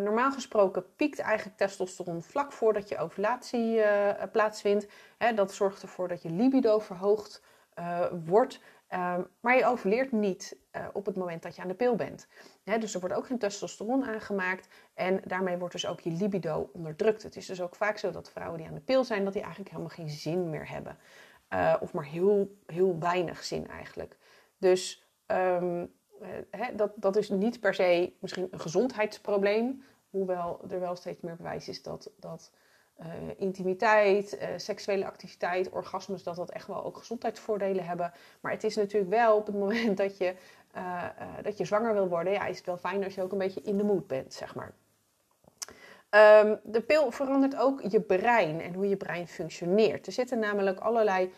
normaal 0.00 0.32
gesproken 0.32 0.94
piekt 0.96 1.18
eigenlijk 1.18 1.56
testosteron 1.56 2.22
vlak 2.22 2.52
voordat 2.52 2.88
je 2.88 2.98
ovulatie 2.98 3.80
plaatsvindt. 4.32 4.86
He, 5.18 5.34
dat 5.34 5.52
zorgt 5.52 5.82
ervoor 5.82 6.08
dat 6.08 6.22
je 6.22 6.30
libido 6.30 6.78
verhoogd 6.78 7.42
wordt. 8.24 8.60
Um, 8.94 9.28
maar 9.40 9.56
je 9.56 9.66
ovuleert 9.66 10.12
niet 10.12 10.56
op 10.92 11.06
het 11.06 11.16
moment 11.16 11.42
dat 11.42 11.56
je 11.56 11.62
aan 11.62 11.68
de 11.68 11.74
pil 11.74 11.96
bent. 11.96 12.28
Dus 12.64 12.94
er 12.94 13.00
wordt 13.00 13.14
ook 13.14 13.26
geen 13.26 13.38
testosteron 13.38 14.04
aangemaakt. 14.04 14.68
En 14.94 15.20
daarmee 15.24 15.56
wordt 15.56 15.72
dus 15.72 15.86
ook 15.86 16.00
je 16.00 16.10
libido 16.10 16.70
onderdrukt. 16.72 17.22
Het 17.22 17.36
is 17.36 17.46
dus 17.46 17.60
ook 17.60 17.76
vaak 17.76 17.98
zo 17.98 18.10
dat 18.10 18.30
vrouwen 18.30 18.58
die 18.58 18.66
aan 18.66 18.74
de 18.74 18.80
pil 18.80 19.04
zijn, 19.04 19.24
dat 19.24 19.32
die 19.32 19.42
eigenlijk 19.42 19.70
helemaal 19.70 19.94
geen 19.94 20.08
zin 20.08 20.50
meer 20.50 20.70
hebben. 20.70 20.98
of 21.80 21.92
maar 21.92 22.04
heel, 22.04 22.58
heel 22.66 22.98
weinig 22.98 23.44
zin 23.44 23.68
eigenlijk. 23.68 24.16
Dus 24.58 25.08
uh, 25.32 25.82
hè, 26.50 26.74
dat, 26.74 26.92
dat 26.96 27.16
is 27.16 27.28
niet 27.28 27.60
per 27.60 27.74
se 27.74 28.12
misschien 28.20 28.48
een 28.50 28.60
gezondheidsprobleem. 28.60 29.82
Hoewel 30.10 30.64
er 30.70 30.80
wel 30.80 30.96
steeds 30.96 31.20
meer 31.20 31.36
bewijs 31.36 31.68
is 31.68 31.82
dat, 31.82 32.10
dat 32.16 32.52
uh, 33.00 33.06
intimiteit, 33.36 34.38
uh, 34.40 34.48
seksuele 34.56 35.06
activiteit, 35.06 35.70
orgasmes, 35.70 36.22
dat 36.22 36.36
dat 36.36 36.50
echt 36.50 36.66
wel 36.66 36.84
ook 36.84 36.96
gezondheidsvoordelen 36.96 37.84
hebben. 37.84 38.12
Maar 38.40 38.52
het 38.52 38.64
is 38.64 38.76
natuurlijk 38.76 39.10
wel 39.10 39.36
op 39.36 39.46
het 39.46 39.56
moment 39.56 39.96
dat 39.96 40.18
je, 40.18 40.34
dat 41.42 41.58
je 41.58 41.64
zwanger 41.64 41.92
wil 41.92 42.08
worden, 42.08 42.32
ja, 42.32 42.46
is 42.46 42.56
het 42.56 42.66
wel 42.66 42.76
fijn 42.76 43.04
als 43.04 43.14
je 43.14 43.22
ook 43.22 43.32
een 43.32 43.38
beetje 43.38 43.62
in 43.62 43.76
de 43.76 43.84
mood 43.84 44.06
bent, 44.06 44.34
zeg 44.34 44.54
maar. 44.54 44.72
Um, 46.44 46.60
de 46.62 46.80
pil 46.80 47.10
verandert 47.10 47.56
ook 47.56 47.80
je 47.82 48.00
brein 48.00 48.60
en 48.60 48.74
hoe 48.74 48.88
je 48.88 48.96
brein 48.96 49.28
functioneert. 49.28 50.06
Er 50.06 50.12
zitten 50.12 50.38
namelijk 50.38 50.80
allerlei 50.80 51.32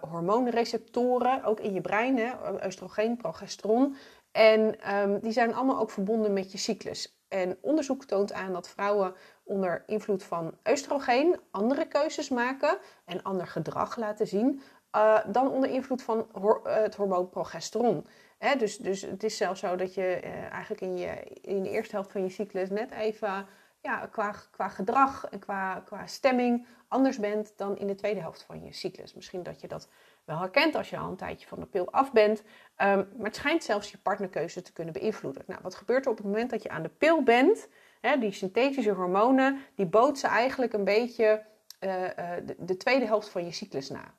hormoonreceptoren, 0.00 1.44
ook 1.44 1.60
in 1.60 1.72
je 1.72 1.80
brein, 1.80 2.18
hè, 2.18 2.32
oestrogeen, 2.66 3.16
progesteron, 3.16 3.96
en 4.32 4.94
um, 4.94 5.18
die 5.18 5.32
zijn 5.32 5.54
allemaal 5.54 5.80
ook 5.80 5.90
verbonden 5.90 6.32
met 6.32 6.52
je 6.52 6.58
cyclus. 6.58 7.14
En 7.28 7.58
onderzoek 7.60 8.04
toont 8.04 8.32
aan 8.32 8.52
dat 8.52 8.68
vrouwen 8.68 9.14
onder 9.50 9.82
invloed 9.86 10.22
van 10.22 10.54
oestrogeen 10.70 11.40
andere 11.50 11.86
keuzes 11.86 12.28
maken 12.28 12.78
en 13.04 13.22
ander 13.22 13.46
gedrag 13.46 13.96
laten 13.96 14.26
zien 14.26 14.60
uh, 14.96 15.18
dan 15.26 15.50
onder 15.50 15.70
invloed 15.70 16.02
van 16.02 16.26
uh, 16.38 16.52
het 16.62 16.94
hormoon 16.94 17.28
progesteron. 17.28 18.06
Hè, 18.38 18.56
dus, 18.56 18.76
dus 18.76 19.02
het 19.02 19.24
is 19.24 19.36
zelfs 19.36 19.60
zo 19.60 19.76
dat 19.76 19.94
je 19.94 20.20
uh, 20.24 20.52
eigenlijk 20.52 20.80
in, 20.80 20.96
je, 20.96 21.22
in 21.42 21.62
de 21.62 21.70
eerste 21.70 21.94
helft 21.94 22.12
van 22.12 22.22
je 22.22 22.28
cyclus 22.28 22.70
net 22.70 22.90
even 22.90 23.46
ja, 23.80 24.06
qua, 24.06 24.34
qua 24.50 24.68
gedrag 24.68 25.26
en 25.30 25.38
qua, 25.38 25.82
qua 25.84 26.06
stemming 26.06 26.66
anders 26.88 27.18
bent 27.18 27.52
dan 27.56 27.78
in 27.78 27.86
de 27.86 27.94
tweede 27.94 28.20
helft 28.20 28.42
van 28.42 28.64
je 28.64 28.72
cyclus. 28.72 29.14
Misschien 29.14 29.42
dat 29.42 29.60
je 29.60 29.68
dat 29.68 29.88
wel 30.24 30.38
herkent 30.38 30.74
als 30.74 30.90
je 30.90 30.98
al 30.98 31.08
een 31.08 31.16
tijdje 31.16 31.48
van 31.48 31.60
de 31.60 31.66
pil 31.66 31.92
af 31.92 32.12
bent. 32.12 32.40
Um, 32.40 32.46
maar 32.76 33.26
het 33.26 33.36
schijnt 33.36 33.64
zelfs 33.64 33.90
je 33.90 33.98
partnerkeuze 33.98 34.62
te 34.62 34.72
kunnen 34.72 34.92
beïnvloeden. 34.92 35.42
Nou, 35.46 35.60
wat 35.62 35.74
gebeurt 35.74 36.04
er 36.04 36.10
op 36.10 36.16
het 36.16 36.26
moment 36.26 36.50
dat 36.50 36.62
je 36.62 36.68
aan 36.68 36.82
de 36.82 36.88
pil 36.88 37.22
bent? 37.22 37.68
Hè, 38.00 38.18
die 38.18 38.32
synthetische 38.32 38.92
hormonen, 38.92 39.58
die 39.74 39.86
bootsen 39.86 40.28
eigenlijk 40.28 40.72
een 40.72 40.84
beetje 40.84 41.42
uh, 41.80 42.02
uh, 42.02 42.08
de, 42.46 42.56
de, 42.58 42.76
tweede 42.76 43.06
helft 43.06 43.28
van 43.28 43.44
je 43.44 43.52
cyclus 43.52 43.90
na. 43.90 44.14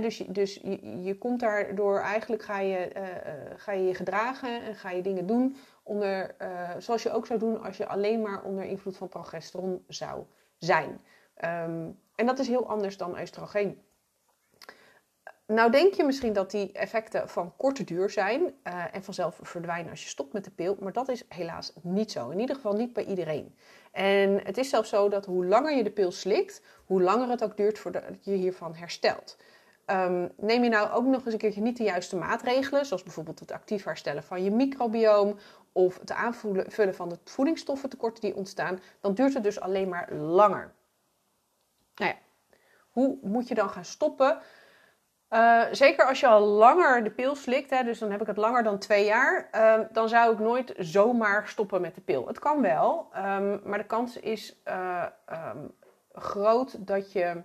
dus 0.00 0.16
dus 0.16 0.54
je, 0.54 1.02
je 1.02 1.18
komt 1.18 1.40
daardoor 1.40 1.98
eigenlijk 1.98 2.42
ga 2.42 2.58
je, 2.60 2.90
uh, 2.96 3.02
ga 3.56 3.72
je 3.72 3.84
je 3.84 3.94
gedragen 3.94 4.62
en 4.62 4.74
ga 4.74 4.90
je 4.90 5.02
dingen 5.02 5.26
doen 5.26 5.56
onder, 5.82 6.36
zoals 6.78 7.02
je 7.02 7.12
ook 7.12 7.26
zou 7.26 7.38
doen 7.38 7.62
als 7.62 7.76
je 7.76 7.86
alleen 7.86 8.22
maar 8.22 8.42
onder 8.42 8.64
invloed 8.64 8.96
van 8.96 9.08
progesteron 9.08 9.84
zou 9.88 10.24
zijn. 10.58 11.00
Um, 11.44 11.98
en 12.14 12.26
dat 12.26 12.38
is 12.38 12.48
heel 12.48 12.68
anders 12.68 12.96
dan 12.96 13.20
oestrogeen. 13.20 13.82
Nou 15.46 15.70
denk 15.70 15.94
je 15.94 16.04
misschien 16.04 16.32
dat 16.32 16.50
die 16.50 16.72
effecten 16.72 17.28
van 17.28 17.56
korte 17.56 17.84
duur 17.84 18.10
zijn 18.10 18.40
uh, 18.42 18.94
en 18.94 19.04
vanzelf 19.04 19.38
verdwijnen 19.42 19.90
als 19.90 20.02
je 20.02 20.08
stopt 20.08 20.32
met 20.32 20.44
de 20.44 20.50
pil, 20.50 20.76
maar 20.80 20.92
dat 20.92 21.08
is 21.08 21.24
helaas 21.28 21.72
niet 21.82 22.12
zo. 22.12 22.30
In 22.30 22.40
ieder 22.40 22.56
geval 22.56 22.72
niet 22.72 22.92
bij 22.92 23.04
iedereen. 23.04 23.54
En 23.92 24.40
het 24.44 24.58
is 24.58 24.68
zelfs 24.68 24.88
zo 24.88 25.08
dat 25.08 25.26
hoe 25.26 25.46
langer 25.46 25.76
je 25.76 25.82
de 25.82 25.90
pil 25.90 26.12
slikt, 26.12 26.62
hoe 26.84 27.02
langer 27.02 27.28
het 27.28 27.44
ook 27.44 27.56
duurt 27.56 27.78
voordat 27.78 28.02
je 28.20 28.32
hiervan 28.32 28.74
herstelt. 28.74 29.36
Um, 29.86 30.32
neem 30.36 30.62
je 30.62 30.68
nou 30.68 30.90
ook 30.90 31.04
nog 31.04 31.24
eens 31.24 31.32
een 31.32 31.38
keertje 31.38 31.60
niet 31.60 31.76
de 31.76 31.84
juiste 31.84 32.16
maatregelen, 32.16 32.86
zoals 32.86 33.02
bijvoorbeeld 33.02 33.40
het 33.40 33.52
actief 33.52 33.84
herstellen 33.84 34.22
van 34.22 34.44
je 34.44 34.50
microbioom 34.50 35.38
of 35.72 35.98
het 35.98 36.12
aanvullen 36.12 36.94
van 36.94 37.08
de 37.08 37.18
voedingsstoffentekorten 37.24 38.20
die 38.20 38.36
ontstaan, 38.36 38.80
dan 39.00 39.14
duurt 39.14 39.34
het 39.34 39.42
dus 39.42 39.60
alleen 39.60 39.88
maar 39.88 40.12
langer. 40.12 40.72
Nou 41.94 42.10
ja, 42.10 42.16
hoe 42.90 43.18
moet 43.22 43.48
je 43.48 43.54
dan 43.54 43.70
gaan 43.70 43.84
stoppen? 43.84 44.38
Uh, 45.34 45.62
zeker 45.70 46.06
als 46.06 46.20
je 46.20 46.26
al 46.26 46.40
langer 46.40 47.04
de 47.04 47.10
pil 47.10 47.34
slikt, 47.34 47.70
hè, 47.70 47.82
dus 47.82 47.98
dan 47.98 48.10
heb 48.10 48.20
ik 48.20 48.26
het 48.26 48.36
langer 48.36 48.62
dan 48.62 48.78
twee 48.78 49.04
jaar, 49.04 49.48
uh, 49.54 49.80
dan 49.92 50.08
zou 50.08 50.32
ik 50.32 50.38
nooit 50.38 50.74
zomaar 50.78 51.48
stoppen 51.48 51.80
met 51.80 51.94
de 51.94 52.00
pil. 52.00 52.26
Het 52.26 52.38
kan 52.38 52.62
wel, 52.62 53.08
um, 53.16 53.60
maar 53.64 53.78
de 53.78 53.86
kans 53.86 54.16
is 54.16 54.60
uh, 54.68 55.06
um, 55.32 55.74
groot 56.12 56.86
dat 56.86 57.12
je, 57.12 57.42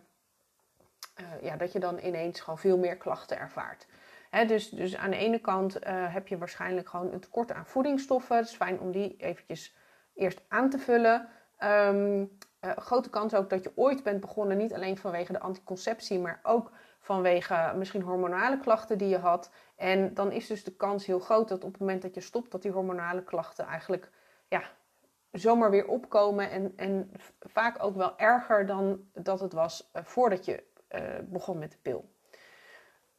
ja, 1.42 1.56
dat 1.58 1.72
je 1.72 1.80
dan 1.80 2.00
ineens 2.00 2.40
gewoon 2.40 2.60
veel 2.60 2.78
meer 2.78 2.98
klachten 2.98 3.40
ervaart. 3.40 3.88
Hè, 4.30 4.46
dus, 4.46 4.70
dus 4.70 4.98
aan 4.98 5.10
de 5.10 5.18
ene 5.18 5.40
kant 5.40 5.78
heb 5.86 6.28
je 6.28 6.38
waarschijnlijk 6.38 6.90
gewoon 6.90 7.12
een 7.14 7.20
tekort 7.20 7.52
aan 7.52 7.66
voedingsstoffen. 7.66 8.38
Het 8.38 8.48
is 8.48 8.56
fijn 8.56 8.80
om 8.80 8.92
die 8.92 9.16
eventjes 9.18 9.76
eerst 10.16 10.42
aan 10.48 10.70
te 10.70 10.80
vullen. 10.80 11.30
Grote 12.60 13.10
kans 13.10 13.34
ook 13.34 13.50
dat 13.50 13.64
je 13.64 13.72
ooit 13.76 14.04
bent 14.04 14.20
begonnen, 14.20 14.58
niet 14.58 14.74
alleen 14.74 14.98
vanwege 14.98 15.32
de 15.32 15.40
anticonceptie, 15.40 16.20
maar 16.20 16.40
ook 16.44 16.72
vanwege 17.00 17.74
misschien 17.76 18.02
hormonale 18.02 18.60
klachten 18.60 18.98
die 18.98 19.08
je 19.08 19.18
had. 19.18 19.52
En 19.76 20.14
dan 20.14 20.32
is 20.32 20.48
dus 20.48 20.64
de 20.64 20.76
kans 20.76 21.06
heel 21.06 21.20
groot 21.20 21.48
dat 21.48 21.64
op 21.64 21.72
het 21.72 21.80
moment 21.80 22.02
dat 22.02 22.16
je 22.16 22.22
stopt, 22.22 22.52
dat 22.52 22.62
die 22.62 22.72
hormonale 22.72 23.24
klachten 23.24 23.66
eigenlijk 23.66 24.10
ja, 24.48 24.64
zomaar 25.32 25.72
weer 25.72 25.88
opkomen. 25.88 26.52
En, 26.52 26.74
en 26.76 27.12
vaak 27.40 27.84
ook 27.84 27.96
wel 27.96 28.18
erger 28.18 28.66
dan 28.66 29.00
dat 29.14 29.40
het 29.40 29.54
was 29.54 29.90
uh, 29.94 30.04
voordat 30.04 30.46
je 30.46 30.64
uh, 30.92 31.02
begon 31.24 31.58
met 31.58 31.72
de 31.72 31.78
pil. 31.82 32.10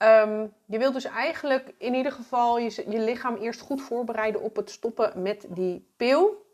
Um, 0.02 0.52
je 0.66 0.78
wilt 0.78 0.94
dus 0.94 1.04
eigenlijk 1.04 1.74
in 1.78 1.94
ieder 1.94 2.12
geval 2.12 2.58
je, 2.58 2.84
je 2.88 2.98
lichaam 2.98 3.36
eerst 3.36 3.60
goed 3.60 3.82
voorbereiden 3.82 4.40
op 4.40 4.56
het 4.56 4.70
stoppen 4.70 5.22
met 5.22 5.46
die 5.48 5.92
pil. 5.96 6.48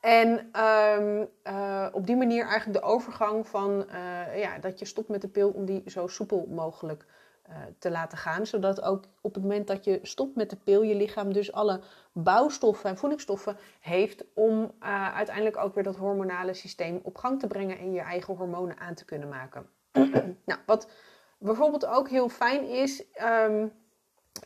En 0.00 0.50
um, 0.64 1.28
uh, 1.44 1.88
op 1.92 2.06
die 2.06 2.16
manier 2.16 2.46
eigenlijk 2.46 2.80
de 2.80 2.86
overgang 2.86 3.48
van 3.48 3.86
uh, 3.92 4.38
ja, 4.40 4.58
dat 4.58 4.78
je 4.78 4.84
stopt 4.84 5.08
met 5.08 5.20
de 5.20 5.28
pil 5.28 5.50
om 5.50 5.64
die 5.64 5.82
zo 5.86 6.06
soepel 6.06 6.46
mogelijk 6.50 7.06
uh, 7.48 7.56
te 7.78 7.90
laten 7.90 8.18
gaan. 8.18 8.46
Zodat 8.46 8.82
ook 8.82 9.04
op 9.20 9.34
het 9.34 9.42
moment 9.42 9.66
dat 9.66 9.84
je 9.84 9.98
stopt 10.02 10.36
met 10.36 10.50
de 10.50 10.56
pil, 10.56 10.82
je 10.82 10.94
lichaam 10.94 11.32
dus 11.32 11.52
alle 11.52 11.80
bouwstoffen 12.12 12.90
en 12.90 12.96
voedingsstoffen 12.96 13.56
heeft 13.80 14.24
om 14.34 14.72
uiteindelijk 15.14 15.56
ook 15.56 15.74
weer 15.74 15.84
dat 15.84 15.96
hormonale 15.96 16.54
systeem 16.54 17.00
op 17.02 17.16
gang 17.16 17.40
te 17.40 17.46
brengen 17.46 17.78
en 17.78 17.92
je 17.92 18.00
eigen 18.00 18.36
hormonen 18.36 18.78
aan 18.78 18.94
te 18.94 19.04
kunnen 19.04 19.28
maken. 19.28 19.66
nou, 20.46 20.60
wat 20.66 20.90
bijvoorbeeld 21.38 21.86
ook 21.86 22.08
heel 22.08 22.28
fijn 22.28 22.68
is. 22.68 23.04
Um, 23.22 23.72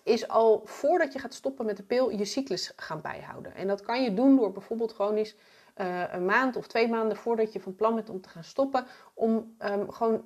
is 0.02 0.28
al 0.28 0.62
voordat 0.64 1.12
je 1.12 1.18
gaat 1.18 1.34
stoppen 1.34 1.66
met 1.66 1.76
de 1.76 1.82
pil 1.82 2.10
je 2.10 2.24
cyclus 2.24 2.72
gaan 2.76 3.00
bijhouden. 3.00 3.54
En 3.54 3.66
dat 3.66 3.82
kan 3.82 4.02
je 4.02 4.14
doen 4.14 4.36
door 4.36 4.52
bijvoorbeeld 4.52 4.92
gewoon 4.92 5.16
eens 5.16 5.34
uh, 5.76 6.02
een 6.12 6.24
maand 6.24 6.56
of 6.56 6.66
twee 6.66 6.88
maanden 6.88 7.16
voordat 7.16 7.52
je 7.52 7.60
van 7.60 7.76
plan 7.76 7.94
bent 7.94 8.10
om 8.10 8.20
te 8.20 8.28
gaan 8.28 8.44
stoppen, 8.44 8.86
om 9.14 9.56
um, 9.58 9.92
gewoon 9.92 10.24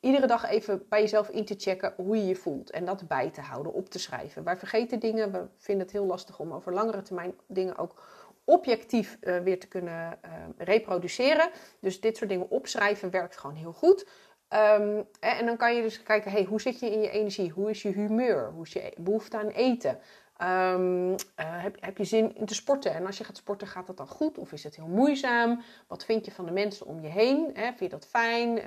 iedere 0.00 0.26
dag 0.26 0.48
even 0.48 0.86
bij 0.88 1.00
jezelf 1.00 1.28
in 1.28 1.44
te 1.44 1.54
checken 1.58 1.94
hoe 1.96 2.16
je 2.16 2.26
je 2.26 2.36
voelt. 2.36 2.70
En 2.70 2.84
dat 2.84 3.08
bij 3.08 3.30
te 3.30 3.40
houden, 3.40 3.72
op 3.72 3.88
te 3.88 3.98
schrijven. 3.98 4.44
Wij 4.44 4.56
vergeten 4.56 4.98
dingen, 5.00 5.32
we 5.32 5.46
vinden 5.56 5.84
het 5.84 5.94
heel 5.94 6.06
lastig 6.06 6.38
om 6.38 6.52
over 6.52 6.72
langere 6.72 7.02
termijn 7.02 7.34
dingen 7.46 7.78
ook 7.78 8.02
objectief 8.44 9.18
uh, 9.20 9.38
weer 9.38 9.60
te 9.60 9.66
kunnen 9.66 10.18
uh, 10.24 10.30
reproduceren. 10.56 11.50
Dus 11.80 12.00
dit 12.00 12.16
soort 12.16 12.30
dingen 12.30 12.50
opschrijven 12.50 13.10
werkt 13.10 13.36
gewoon 13.36 13.56
heel 13.56 13.72
goed. 13.72 14.06
Um, 14.50 15.06
en 15.20 15.46
dan 15.46 15.56
kan 15.56 15.74
je 15.74 15.82
dus 15.82 16.02
kijken, 16.02 16.30
hey, 16.30 16.44
hoe 16.44 16.60
zit 16.60 16.80
je 16.80 16.90
in 16.90 17.00
je 17.00 17.10
energie? 17.10 17.50
Hoe 17.50 17.70
is 17.70 17.82
je 17.82 17.88
humeur? 17.88 18.50
Hoe 18.52 18.64
is 18.64 18.72
je 18.72 18.92
behoefte 18.96 19.38
aan 19.38 19.48
eten? 19.48 19.98
Um, 20.42 21.10
uh, 21.10 21.16
heb, 21.36 21.76
heb, 21.80 21.98
je 21.98 22.04
zin 22.04 22.36
in 22.36 22.46
te 22.46 22.54
sporten? 22.54 22.94
En 22.94 23.06
als 23.06 23.18
je 23.18 23.24
gaat 23.24 23.36
sporten, 23.36 23.66
gaat 23.66 23.86
dat 23.86 23.96
dan 23.96 24.06
goed? 24.06 24.38
Of 24.38 24.52
is 24.52 24.64
het 24.64 24.76
heel 24.76 24.86
moeizaam? 24.86 25.62
Wat 25.88 26.04
vind 26.04 26.24
je 26.24 26.30
van 26.30 26.44
de 26.44 26.52
mensen 26.52 26.86
om 26.86 27.00
je 27.00 27.08
heen? 27.08 27.50
Vind 27.54 27.78
je 27.78 27.88
dat 27.88 28.06
fijn? 28.06 28.58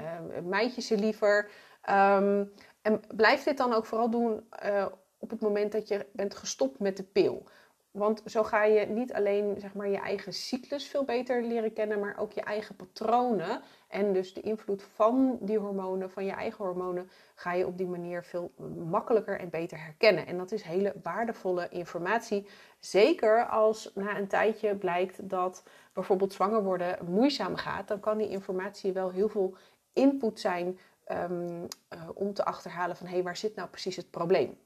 Uh, 0.52 0.76
je 0.76 0.82
ze 0.82 0.98
liever? 0.98 1.50
Um, 1.90 2.52
en 2.82 3.02
blijf 3.16 3.44
dit 3.44 3.58
dan 3.58 3.74
ook 3.74 3.86
vooral 3.86 4.10
doen 4.10 4.50
uh, 4.66 4.86
op 5.18 5.30
het 5.30 5.42
moment 5.42 5.72
dat 5.72 5.88
je 5.88 6.06
bent 6.14 6.36
gestopt 6.36 6.80
met 6.80 6.98
de 6.98 7.04
pil. 7.04 7.48
Want 7.98 8.22
zo 8.26 8.44
ga 8.44 8.64
je 8.64 8.86
niet 8.86 9.14
alleen 9.14 9.56
zeg 9.60 9.74
maar, 9.74 9.90
je 9.90 9.98
eigen 9.98 10.34
cyclus 10.34 10.88
veel 10.88 11.04
beter 11.04 11.44
leren 11.44 11.74
kennen, 11.74 12.00
maar 12.00 12.18
ook 12.20 12.32
je 12.32 12.42
eigen 12.42 12.76
patronen. 12.76 13.62
En 13.88 14.14
dus 14.14 14.34
de 14.34 14.42
invloed 14.42 14.84
van 14.84 15.38
die 15.42 15.58
hormonen, 15.58 16.12
van 16.12 16.26
je 16.26 16.32
eigen 16.32 16.66
hormonen, 16.66 17.10
ga 17.36 17.54
je 17.54 17.68
op 17.68 17.78
die 17.78 17.88
manier 17.88 18.24
veel 18.24 18.52
makkelijker 18.90 19.40
en 19.40 19.50
beter 19.50 19.84
herkennen. 19.84 20.28
En 20.28 20.38
dat 20.38 20.52
is 20.52 20.62
hele 20.62 20.94
waardevolle 21.04 21.70
informatie. 21.70 22.48
Zeker 22.80 23.46
als 23.46 23.92
na 23.96 24.18
een 24.18 24.28
tijdje 24.28 24.76
blijkt 24.76 25.30
dat 25.30 25.64
bijvoorbeeld 25.94 26.34
zwanger 26.34 26.64
worden 26.64 26.98
moeizaam 27.06 27.56
gaat, 27.56 27.88
dan 27.88 28.00
kan 28.00 28.18
die 28.18 28.30
informatie 28.30 28.94
wel 28.94 29.12
heel 29.12 29.30
veel 29.30 29.56
input 29.94 30.40
zijn 30.40 30.80
um, 31.12 31.68
uh, 31.94 32.10
om 32.14 32.34
te 32.34 32.46
achterhalen 32.46 32.96
van 32.96 33.08
hé, 33.08 33.14
hey, 33.14 33.24
waar 33.24 33.38
zit 33.38 33.56
nou 33.56 33.70
precies 33.70 33.96
het 33.96 34.10
probleem? 34.10 34.58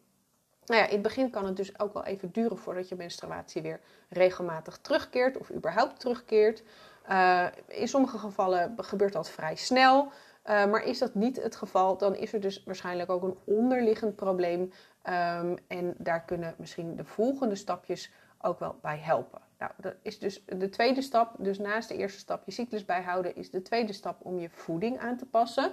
Nou 0.65 0.82
ja, 0.82 0.88
in 0.88 0.94
het 0.94 1.01
begin 1.01 1.30
kan 1.30 1.46
het 1.46 1.56
dus 1.56 1.80
ook 1.80 1.94
wel 1.94 2.06
even 2.06 2.32
duren 2.32 2.58
voordat 2.58 2.89
je 2.89 2.96
menstruatie 2.96 3.62
weer 3.62 3.80
regelmatig 4.10 4.77
terugkeert 4.77 5.38
of 5.38 5.51
überhaupt 5.51 6.00
terugkeert. 6.00 6.63
Uh, 7.10 7.46
in 7.68 7.88
sommige 7.88 8.18
gevallen 8.18 8.74
gebeurt 8.77 9.13
dat 9.13 9.30
vrij 9.30 9.56
snel. 9.56 10.12
Uh, 10.50 10.65
maar 10.65 10.84
is 10.84 10.98
dat 10.98 11.15
niet 11.15 11.41
het 11.44 11.56
geval, 11.56 11.98
dan 11.98 12.15
is 12.15 12.34
er 12.34 12.39
dus 12.39 12.63
waarschijnlijk 12.63 13.10
ook 13.10 13.24
een 13.24 13.38
onderliggend 13.44 14.15
probleem. 14.15 14.62
Um, 14.62 15.58
en 15.68 15.96
daar 15.98 16.22
kunnen 16.22 16.56
misschien 16.58 16.96
de 16.96 17.06
volgende 17.06 17.56
stapjes 17.56 18.12
ook 18.41 18.60
wel 18.60 18.75
bij 18.82 18.98
helpen. 18.98 19.41
Nou, 19.58 19.72
dat 19.77 19.96
is 20.01 20.20
dus 20.20 20.44
de 20.46 20.70
tweede 20.70 21.01
stap. 21.01 21.36
Dus 21.38 21.60
naast 21.60 21.89
de 21.89 21.96
eerste 21.96 22.20
stap 22.20 22.46
je 22.46 22.51
cyclus 22.51 22.86
bijhouden, 22.86 23.36
is 23.36 23.51
de 23.51 23.62
tweede 23.62 23.94
stap 23.94 24.25
om 24.25 24.39
je 24.39 24.50
voeding 24.50 25.00
aan 25.00 25.18
te 25.18 25.25
passen. 25.25 25.72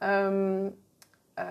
Um, 0.00 0.84
uh, 1.38 1.44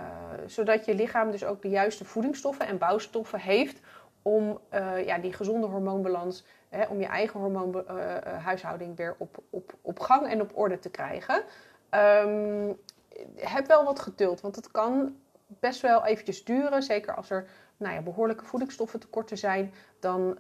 zodat 0.46 0.86
je 0.86 0.96
lichaam 0.96 1.32
dus 1.32 1.46
ook 1.46 1.62
de 1.62 1.70
juiste 1.70 2.06
voedingsstoffen 2.06 2.68
en 2.68 2.77
bouwstoffen 2.77 3.39
heeft 3.39 3.80
om 4.22 4.60
uh, 4.74 5.06
ja, 5.06 5.18
die 5.18 5.34
gezonde 5.34 5.68
hormoonbalans, 5.68 6.46
hè, 6.70 6.86
om 6.86 7.00
je 7.00 7.06
eigen 7.06 7.39
hormoonhuishouding 7.39 8.92
uh, 8.92 8.98
weer 8.98 9.15
op, 9.18 9.38
op, 9.50 9.74
op 9.82 10.00
gang 10.00 10.27
en 10.27 10.42
op 10.42 10.58
orde 10.58 10.80
te 10.80 10.89
krijgen. 10.89 11.44
Um, 12.25 12.77
heb 13.36 13.68
wel 13.68 13.84
wat 13.84 14.00
geduld, 14.00 14.42
want 14.42 14.56
het 14.56 14.72
kan 14.72 15.15
best 15.48 15.82
wel 15.82 16.06
eventjes 16.06 16.44
duren. 16.44 16.84
Zeker 16.84 17.15
als 17.15 17.30
er 17.30 17.48
nou 17.77 17.94
ja, 17.94 18.01
behoorlijke 18.01 18.46
voedingsstoffen 18.46 19.00
tekorten 19.00 19.38
zijn, 19.38 19.74
dan 20.00 20.38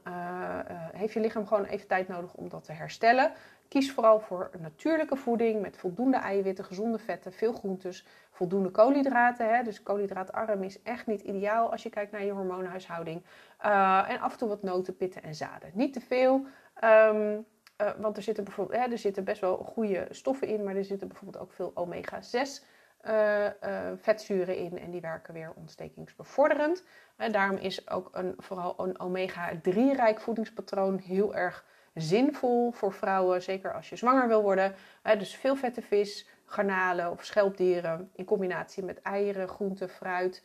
heeft 0.91 1.13
je 1.13 1.19
lichaam 1.19 1.47
gewoon 1.47 1.65
even 1.65 1.87
tijd 1.87 2.07
nodig 2.07 2.33
om 2.33 2.49
dat 2.49 2.63
te 2.63 2.71
herstellen. 2.71 3.31
Kies 3.67 3.91
vooral 3.91 4.19
voor 4.19 4.49
natuurlijke 4.59 5.15
voeding 5.15 5.61
met 5.61 5.77
voldoende 5.77 6.17
eiwitten, 6.17 6.65
gezonde 6.65 6.99
vetten, 6.99 7.33
veel 7.33 7.53
groentes, 7.53 8.07
voldoende 8.31 8.69
koolhydraten. 8.69 9.55
Hè? 9.55 9.63
Dus 9.63 9.83
koolhydraatarm 9.83 10.63
is 10.63 10.81
echt 10.81 11.07
niet 11.07 11.21
ideaal 11.21 11.71
als 11.71 11.83
je 11.83 11.89
kijkt 11.89 12.11
naar 12.11 12.23
je 12.23 12.31
hormoonhuishouding. 12.31 13.23
Uh, 13.65 14.09
en 14.09 14.19
af 14.19 14.31
en 14.31 14.37
toe 14.37 14.49
wat 14.49 14.63
noten, 14.63 14.97
pitten 14.97 15.23
en 15.23 15.35
zaden. 15.35 15.71
Niet 15.73 15.93
te 15.93 16.01
veel. 16.01 16.45
Um, 16.83 17.45
uh, 17.81 17.91
want 17.97 18.17
er 18.17 18.23
zitten, 18.23 18.43
bijvoorbeeld, 18.43 18.79
hè, 18.79 18.91
er 18.91 18.97
zitten 18.97 19.23
best 19.23 19.41
wel 19.41 19.57
goede 19.57 20.07
stoffen 20.09 20.47
in, 20.47 20.63
maar 20.63 20.75
er 20.75 20.85
zitten 20.85 21.07
bijvoorbeeld 21.07 21.43
ook 21.43 21.51
veel 21.51 21.71
omega-6 21.75 22.63
uh, 23.07 23.47
vetzuren 23.95 24.57
in. 24.57 24.79
En 24.79 24.91
die 24.91 25.01
werken 25.01 25.33
weer 25.33 25.53
ontstekingsbevorderend. 25.55 26.83
En 27.15 27.31
daarom 27.31 27.57
is 27.57 27.89
ook 27.89 28.09
een, 28.11 28.33
vooral 28.37 28.73
een 28.77 28.99
omega-3-rijk 28.99 30.19
voedingspatroon 30.19 30.97
heel 30.97 31.35
erg 31.35 31.65
zinvol 31.95 32.71
voor 32.71 32.93
vrouwen, 32.93 33.41
zeker 33.41 33.73
als 33.73 33.89
je 33.89 33.95
zwanger 33.95 34.27
wil 34.27 34.41
worden. 34.41 34.75
dus 35.17 35.35
veel 35.35 35.55
vette 35.55 35.81
vis, 35.81 36.27
garnalen 36.45 37.11
of 37.11 37.25
schelpdieren 37.25 38.11
in 38.15 38.25
combinatie 38.25 38.83
met 38.83 39.01
eieren, 39.01 39.47
groenten, 39.47 39.89
fruit. 39.89 40.43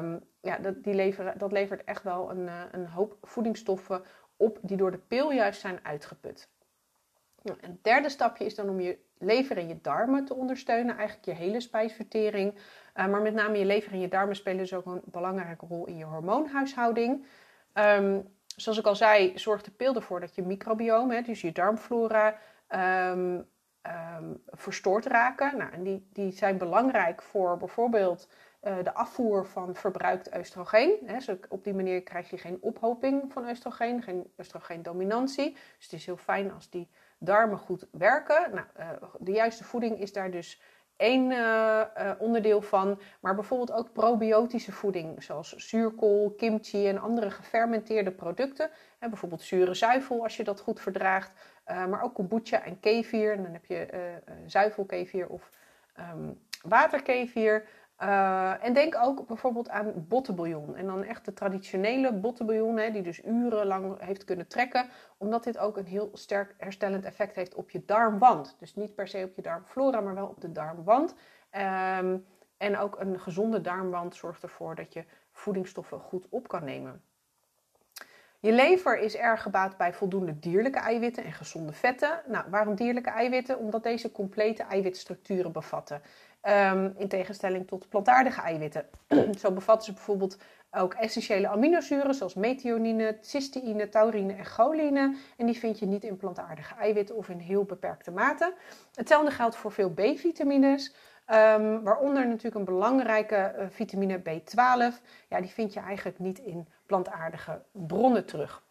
Um, 0.00 0.20
ja, 0.40 0.58
dat, 0.58 0.82
die 0.82 0.94
leveren, 0.94 1.38
dat 1.38 1.52
levert 1.52 1.84
echt 1.84 2.02
wel 2.02 2.30
een, 2.30 2.48
eh, 2.48 2.60
een 2.70 2.86
hoop 2.86 3.16
voedingsstoffen 3.22 4.02
op 4.36 4.58
die 4.62 4.76
door 4.76 4.90
de 4.90 4.98
pil 4.98 5.32
juist 5.32 5.60
zijn 5.60 5.78
uitgeput. 5.82 6.48
Nou, 7.42 7.58
een 7.60 7.78
derde 7.82 8.08
stapje 8.08 8.44
is 8.44 8.54
dan 8.54 8.68
om 8.68 8.80
je 8.80 8.98
lever 9.18 9.56
en 9.58 9.68
je 9.68 9.80
darmen 9.80 10.24
te 10.24 10.34
ondersteunen, 10.34 10.96
eigenlijk 10.96 11.26
je 11.26 11.44
hele 11.44 11.60
spijsvertering. 11.60 12.54
maar 12.94 13.22
met 13.22 13.34
name 13.34 13.58
je 13.58 13.64
lever 13.64 13.92
en 13.92 14.00
je 14.00 14.08
darmen 14.08 14.36
spelen 14.36 14.58
dus 14.58 14.74
ook 14.74 14.86
een 14.86 15.02
belangrijke 15.04 15.66
rol 15.66 15.86
in 15.86 15.96
je 15.96 16.04
hormoonhuishouding. 16.04 17.24
Um, 17.74 18.35
zoals 18.56 18.78
ik 18.78 18.86
al 18.86 18.96
zei, 18.96 19.38
zorgt 19.38 19.64
de 19.64 19.70
pil 19.70 19.94
ervoor 19.94 20.20
dat 20.20 20.34
je 20.34 20.42
microbioom, 20.42 21.10
hè, 21.10 21.22
dus 21.22 21.40
je 21.40 21.52
darmflora, 21.52 22.38
um, 22.68 23.46
verstoord 24.46 25.06
raken. 25.06 25.56
Nou, 25.56 25.72
en 25.72 25.82
die, 25.82 26.08
die 26.12 26.32
zijn 26.32 26.58
belangrijk 26.58 27.22
voor 27.22 27.56
bijvoorbeeld 27.56 28.28
uh, 28.62 28.76
de 28.82 28.94
afvoer 28.94 29.46
van 29.46 29.74
verbruikt 29.74 30.36
oestrogeen. 30.36 30.98
Hè. 31.04 31.14
Dus 31.14 31.30
op 31.48 31.64
die 31.64 31.74
manier 31.74 32.02
krijg 32.02 32.30
je 32.30 32.38
geen 32.38 32.58
ophoping 32.60 33.32
van 33.32 33.48
oestrogeen, 33.48 34.02
geen 34.02 34.32
oestrogeendominantie. 34.38 35.52
Dus 35.52 35.84
het 35.84 35.92
is 35.92 36.06
heel 36.06 36.16
fijn 36.16 36.52
als 36.52 36.70
die 36.70 36.88
darmen 37.18 37.58
goed 37.58 37.86
werken. 37.90 38.50
Nou, 38.54 38.66
uh, 38.78 38.90
de 39.18 39.32
juiste 39.32 39.64
voeding 39.64 40.00
is 40.00 40.12
daar 40.12 40.30
dus 40.30 40.60
één 40.96 41.30
uh, 41.30 41.82
onderdeel 42.18 42.62
van. 42.62 43.00
Maar 43.20 43.34
bijvoorbeeld 43.34 43.72
ook 43.72 43.92
probiotische 43.92 44.72
voeding, 44.72 45.22
zoals 45.22 45.52
zuurkool, 45.56 46.30
kimchi 46.36 46.88
en 46.88 46.98
andere 46.98 47.30
gefermenteerde 47.30 48.10
producten. 48.10 48.70
Hè, 48.98 49.08
bijvoorbeeld 49.08 49.42
zure 49.42 49.74
zuivel, 49.74 50.22
als 50.22 50.36
je 50.36 50.44
dat 50.44 50.60
goed 50.60 50.80
verdraagt. 50.80 51.32
Uh, 51.66 51.86
maar 51.86 52.02
ook 52.02 52.14
kombucha 52.14 52.64
en 52.64 52.80
kefir. 52.80 53.32
En 53.32 53.42
dan 53.42 53.52
heb 53.52 53.64
je 53.64 53.88
zuivelkefir 54.46 55.28
of 55.28 55.50
um, 55.98 56.38
waterkefir. 56.62 57.68
Uh, 58.02 58.64
en 58.64 58.72
denk 58.72 58.96
ook 59.02 59.26
bijvoorbeeld 59.26 59.68
aan 59.68 60.06
bottenbouillon. 60.08 60.76
En 60.76 60.86
dan 60.86 61.02
echt 61.02 61.24
de 61.24 61.32
traditionele 61.32 62.12
bottenbouillon, 62.12 62.92
die 62.92 63.02
dus 63.02 63.24
urenlang 63.24 64.00
heeft 64.00 64.24
kunnen 64.24 64.46
trekken. 64.46 64.88
Omdat 65.16 65.44
dit 65.44 65.58
ook 65.58 65.76
een 65.76 65.86
heel 65.86 66.10
sterk 66.12 66.54
herstellend 66.58 67.04
effect 67.04 67.34
heeft 67.34 67.54
op 67.54 67.70
je 67.70 67.84
darmwand. 67.84 68.56
Dus 68.58 68.74
niet 68.74 68.94
per 68.94 69.08
se 69.08 69.24
op 69.24 69.36
je 69.36 69.42
darmflora, 69.42 70.00
maar 70.00 70.14
wel 70.14 70.26
op 70.26 70.40
de 70.40 70.52
darmwand. 70.52 71.14
Um, 72.00 72.26
en 72.56 72.78
ook 72.78 73.00
een 73.00 73.20
gezonde 73.20 73.60
darmwand 73.60 74.14
zorgt 74.14 74.42
ervoor 74.42 74.74
dat 74.74 74.92
je 74.92 75.04
voedingsstoffen 75.30 76.00
goed 76.00 76.26
op 76.28 76.48
kan 76.48 76.64
nemen. 76.64 77.02
Je 78.40 78.52
lever 78.52 78.98
is 78.98 79.16
erg 79.16 79.42
gebaat 79.42 79.76
bij 79.76 79.92
voldoende 79.92 80.38
dierlijke 80.38 80.78
eiwitten 80.78 81.24
en 81.24 81.32
gezonde 81.32 81.72
vetten. 81.72 82.22
Nou, 82.26 82.44
waarom 82.50 82.74
dierlijke 82.74 83.10
eiwitten? 83.10 83.58
Omdat 83.58 83.82
deze 83.82 84.12
complete 84.12 84.62
eiwitstructuren 84.62 85.52
bevatten. 85.52 86.02
Um, 86.48 86.94
in 86.96 87.08
tegenstelling 87.08 87.66
tot 87.66 87.88
plantaardige 87.88 88.40
eiwitten. 88.40 88.86
Zo 89.40 89.50
bevatten 89.50 89.84
ze 89.86 89.92
bijvoorbeeld 89.92 90.38
ook 90.70 90.94
essentiële 90.94 91.48
aminozuren 91.48 92.14
zoals 92.14 92.34
methionine, 92.34 93.18
cysteïne, 93.20 93.88
taurine 93.88 94.32
en 94.32 94.44
choline. 94.44 95.16
En 95.36 95.46
die 95.46 95.58
vind 95.58 95.78
je 95.78 95.86
niet 95.86 96.04
in 96.04 96.16
plantaardige 96.16 96.74
eiwitten 96.74 97.16
of 97.16 97.28
in 97.28 97.38
heel 97.38 97.64
beperkte 97.64 98.10
mate. 98.10 98.54
Hetzelfde 98.94 99.30
geldt 99.30 99.56
voor 99.56 99.72
veel 99.72 99.90
B-vitamines. 99.90 100.94
Um, 101.28 101.82
waaronder 101.82 102.26
natuurlijk 102.26 102.54
een 102.54 102.64
belangrijke 102.64 103.54
uh, 103.58 103.66
vitamine 103.70 104.18
B12. 104.18 105.00
Ja, 105.28 105.40
die 105.40 105.50
vind 105.50 105.72
je 105.72 105.80
eigenlijk 105.80 106.18
niet 106.18 106.38
in 106.38 106.68
plantaardige 106.86 107.62
bronnen 107.72 108.26
terug. 108.26 108.62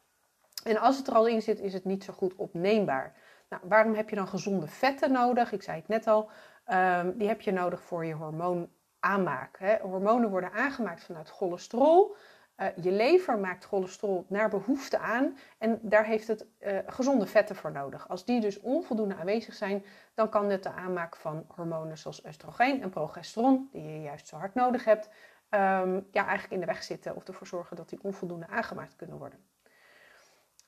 En 0.64 0.78
als 0.78 0.98
het 0.98 1.08
er 1.08 1.14
al 1.14 1.28
in 1.28 1.42
zit, 1.42 1.60
is 1.60 1.74
het 1.74 1.86
niet 1.86 2.04
zo 2.04 2.14
goed 2.14 2.36
opneembaar. 2.36 3.14
Nou, 3.50 3.62
waarom 3.66 3.96
heb 3.96 4.10
je 4.10 4.16
dan 4.16 4.28
gezonde 4.28 4.68
vetten 4.68 5.12
nodig? 5.12 5.52
Ik 5.52 5.64
zei 5.64 5.78
het 5.78 5.88
net 5.88 6.08
al. 6.08 6.30
Um, 6.72 7.18
die 7.18 7.28
heb 7.28 7.42
je 7.42 7.52
nodig 7.52 7.82
voor 7.82 8.06
je 8.06 8.14
hormoonaanmaak. 8.14 9.60
Hè. 9.60 9.78
Hormonen 9.78 10.30
worden 10.30 10.52
aangemaakt 10.52 11.04
vanuit 11.04 11.30
cholesterol. 11.30 12.16
Uh, 12.58 12.68
je 12.82 12.92
lever 12.92 13.40
maakt 13.40 13.66
cholesterol 13.66 14.26
naar 14.30 14.50
behoefte 14.50 14.98
aan 14.98 15.38
en 15.58 15.80
daar 15.82 16.06
heeft 16.06 16.28
het 16.28 16.46
uh, 16.60 16.78
gezonde 16.88 17.26
vetten 17.26 17.56
voor 17.56 17.72
nodig. 17.72 18.10
Als 18.10 18.26
die 18.26 18.42
dus 18.42 18.60
onvoldoende 18.60 19.16
aanwezig 19.16 19.54
zijn, 19.54 19.86
dan 20.14 20.30
kan 20.30 20.50
het 20.50 20.64
de 20.64 20.72
aanmaak 20.72 21.16
van 21.16 21.46
hormonen 21.48 21.98
zoals 21.98 22.26
oestrogeen 22.26 22.82
en 22.82 22.90
progesteron, 22.90 23.70
die 23.72 23.84
je 23.84 24.02
juist 24.02 24.28
zo 24.28 24.38
hard 24.38 24.54
nodig 24.54 24.86
hebt, 24.86 25.10
um, 25.50 26.08
ja, 26.12 26.26
eigenlijk 26.26 26.52
in 26.52 26.60
de 26.60 26.66
weg 26.66 26.84
zitten 26.84 27.16
of 27.16 27.28
ervoor 27.28 27.48
zorgen 27.48 27.76
dat 27.76 27.90
die 27.90 28.00
onvoldoende 28.02 28.48
aangemaakt 28.48 28.96
kunnen 28.96 29.18
worden. 29.18 29.40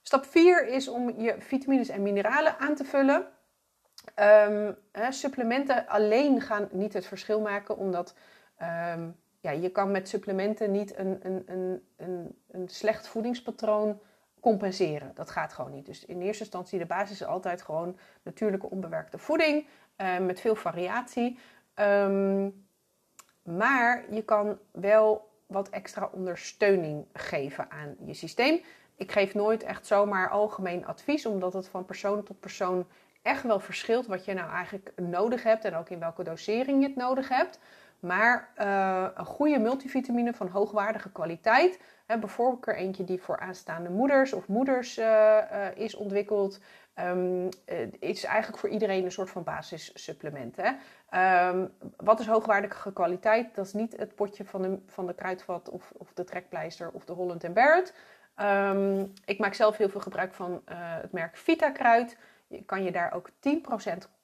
Stap 0.01 0.25
4 0.25 0.67
is 0.67 0.87
om 0.87 1.21
je 1.21 1.35
vitamines 1.39 1.89
en 1.89 2.01
mineralen 2.01 2.59
aan 2.59 2.75
te 2.75 2.83
vullen. 2.83 3.27
Hè, 4.91 5.11
supplementen 5.11 5.87
alleen 5.87 6.41
gaan 6.41 6.67
niet 6.71 6.93
het 6.93 7.05
verschil 7.05 7.41
maken, 7.41 7.77
omdat 7.77 8.15
um, 8.93 9.15
ja, 9.39 9.51
je 9.51 9.69
kan 9.69 9.91
met 9.91 10.09
supplementen 10.09 10.71
niet 10.71 10.97
een, 10.97 11.19
een, 11.21 11.43
een, 11.45 11.87
een, 11.97 12.37
een 12.51 12.69
slecht 12.69 13.07
voedingspatroon 13.07 13.99
compenseren. 14.39 15.11
Dat 15.13 15.29
gaat 15.29 15.53
gewoon 15.53 15.71
niet. 15.71 15.85
Dus 15.85 16.05
in 16.05 16.21
eerste 16.21 16.43
instantie 16.43 16.79
de 16.79 16.85
basis 16.85 17.21
is 17.21 17.27
altijd 17.27 17.61
gewoon 17.61 17.97
natuurlijke 18.23 18.69
onbewerkte 18.69 19.17
voeding 19.17 19.67
uh, 19.97 20.17
met 20.17 20.39
veel 20.39 20.55
variatie. 20.55 21.39
Um, 21.75 22.65
maar 23.43 24.13
je 24.13 24.23
kan 24.23 24.59
wel 24.71 25.29
wat 25.45 25.69
extra 25.69 26.09
ondersteuning 26.11 27.05
geven 27.13 27.71
aan 27.71 27.95
je 28.05 28.13
systeem. 28.13 28.61
Ik 28.95 29.11
geef 29.11 29.33
nooit 29.33 29.63
echt 29.63 29.85
zomaar 29.85 30.29
algemeen 30.29 30.85
advies, 30.85 31.25
omdat 31.25 31.53
het 31.53 31.67
van 31.67 31.85
persoon 31.85 32.23
tot 32.23 32.39
persoon 32.39 32.87
echt 33.27 33.43
wel 33.43 33.59
verschilt 33.59 34.07
wat 34.07 34.25
je 34.25 34.33
nou 34.33 34.51
eigenlijk 34.51 34.91
nodig 34.95 35.43
hebt 35.43 35.65
en 35.65 35.75
ook 35.75 35.89
in 35.89 35.99
welke 35.99 36.23
dosering 36.23 36.81
je 36.81 36.87
het 36.87 36.95
nodig 36.95 37.29
hebt. 37.29 37.59
Maar 37.99 38.49
uh, 38.57 39.07
een 39.15 39.25
goede 39.25 39.59
multivitamine 39.59 40.33
van 40.33 40.47
hoogwaardige 40.47 41.11
kwaliteit, 41.11 41.79
hè, 42.05 42.17
bijvoorbeeld 42.17 42.67
er 42.67 42.75
eentje 42.75 43.03
die 43.03 43.21
voor 43.21 43.39
aanstaande 43.39 43.89
moeders 43.89 44.33
of 44.33 44.47
moeders 44.47 44.97
uh, 44.97 45.05
uh, 45.05 45.65
is 45.75 45.95
ontwikkeld, 45.95 46.59
um, 46.99 47.49
is 47.99 48.23
eigenlijk 48.23 48.57
voor 48.57 48.69
iedereen 48.69 49.05
een 49.05 49.11
soort 49.11 49.29
van 49.29 49.43
basissupplement. 49.43 50.55
Hè. 50.55 50.69
Um, 51.49 51.73
wat 51.95 52.19
is 52.19 52.27
hoogwaardige 52.27 52.93
kwaliteit? 52.93 53.55
Dat 53.55 53.65
is 53.65 53.73
niet 53.73 53.97
het 53.97 54.15
potje 54.15 54.45
van 54.45 54.61
de, 54.61 54.79
van 54.87 55.05
de 55.07 55.13
kruidvat 55.13 55.69
of, 55.69 55.91
of 55.97 56.13
de 56.13 56.23
trekpleister 56.23 56.89
of 56.91 57.05
de 57.05 57.13
Holland 57.13 57.53
Barrett. 57.53 57.93
Um, 58.41 59.13
ik 59.25 59.39
maak 59.39 59.53
zelf 59.53 59.77
heel 59.77 59.89
veel 59.89 60.01
gebruik 60.01 60.33
van 60.33 60.61
het 61.01 61.11
merk 61.11 61.37
Vita 61.37 61.71
Kruid. 61.71 62.17
Je 62.47 62.63
kan 62.65 62.83
je 62.83 62.91
daar 62.91 63.13
ook 63.13 63.29
10% 63.29 63.33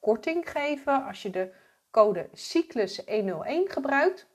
korting 0.00 0.50
geven 0.50 1.04
als 1.04 1.22
je 1.22 1.30
de 1.30 1.52
code 1.90 2.28
Cyclus101 2.28 3.72
gebruikt. 3.72 4.26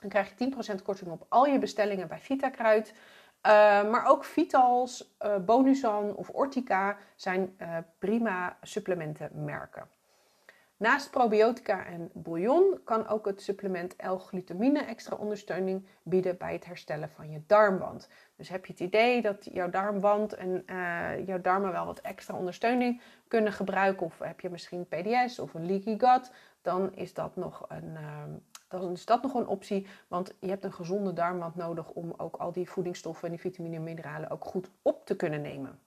Dan 0.00 0.08
krijg 0.08 0.32
je 0.38 0.52
10% 0.78 0.82
korting 0.82 1.10
op 1.10 1.26
al 1.28 1.46
je 1.46 1.58
bestellingen 1.58 2.08
bij 2.08 2.18
VitaKruid. 2.18 2.92
Uh, 3.46 3.52
maar 3.90 4.06
ook 4.06 4.24
Vitals, 4.24 5.16
uh, 5.20 5.36
Bonusan 5.36 6.14
of 6.14 6.30
Ortica 6.30 6.96
zijn 7.16 7.56
uh, 7.58 7.78
prima 7.98 8.58
supplementenmerken. 8.62 9.88
Naast 10.76 11.10
probiotica 11.10 11.86
en 11.86 12.10
bouillon 12.12 12.80
kan 12.84 13.06
ook 13.06 13.26
het 13.26 13.42
supplement 13.42 13.94
L-glutamine 13.98 14.80
extra 14.80 15.16
ondersteuning 15.16 15.86
bieden 16.02 16.36
bij 16.36 16.52
het 16.52 16.64
herstellen 16.64 17.08
van 17.08 17.30
je 17.30 17.40
darmwand. 17.46 18.08
Dus 18.36 18.48
heb 18.48 18.66
je 18.66 18.72
het 18.72 18.80
idee 18.80 19.22
dat 19.22 19.48
jouw 19.52 19.70
darmwand 19.70 20.32
en 20.32 20.62
uh, 20.66 21.26
jouw 21.26 21.40
darmen 21.40 21.72
wel 21.72 21.86
wat 21.86 21.98
extra 21.98 22.36
ondersteuning 22.36 23.00
kunnen 23.28 23.52
gebruiken, 23.52 24.06
of 24.06 24.18
heb 24.18 24.40
je 24.40 24.50
misschien 24.50 24.88
PDS 24.88 25.38
of 25.38 25.54
een 25.54 25.66
leaky 25.66 25.98
gut, 25.98 26.32
dan 26.62 26.94
is 26.94 27.14
dat 27.14 27.36
nog 27.36 27.64
een, 27.68 27.90
uh, 27.92 28.22
dan 28.68 28.92
is 28.92 29.04
dat 29.04 29.22
nog 29.22 29.34
een 29.34 29.46
optie. 29.46 29.86
Want 30.08 30.34
je 30.40 30.48
hebt 30.48 30.64
een 30.64 30.72
gezonde 30.72 31.12
darmwand 31.12 31.54
nodig 31.54 31.90
om 31.90 32.14
ook 32.16 32.36
al 32.36 32.52
die 32.52 32.70
voedingsstoffen 32.70 33.24
en 33.24 33.30
die 33.30 33.40
vitamine 33.40 33.76
en 33.76 33.82
mineralen 33.82 34.30
ook 34.30 34.44
goed 34.44 34.70
op 34.82 35.06
te 35.06 35.16
kunnen 35.16 35.40
nemen. 35.40 35.78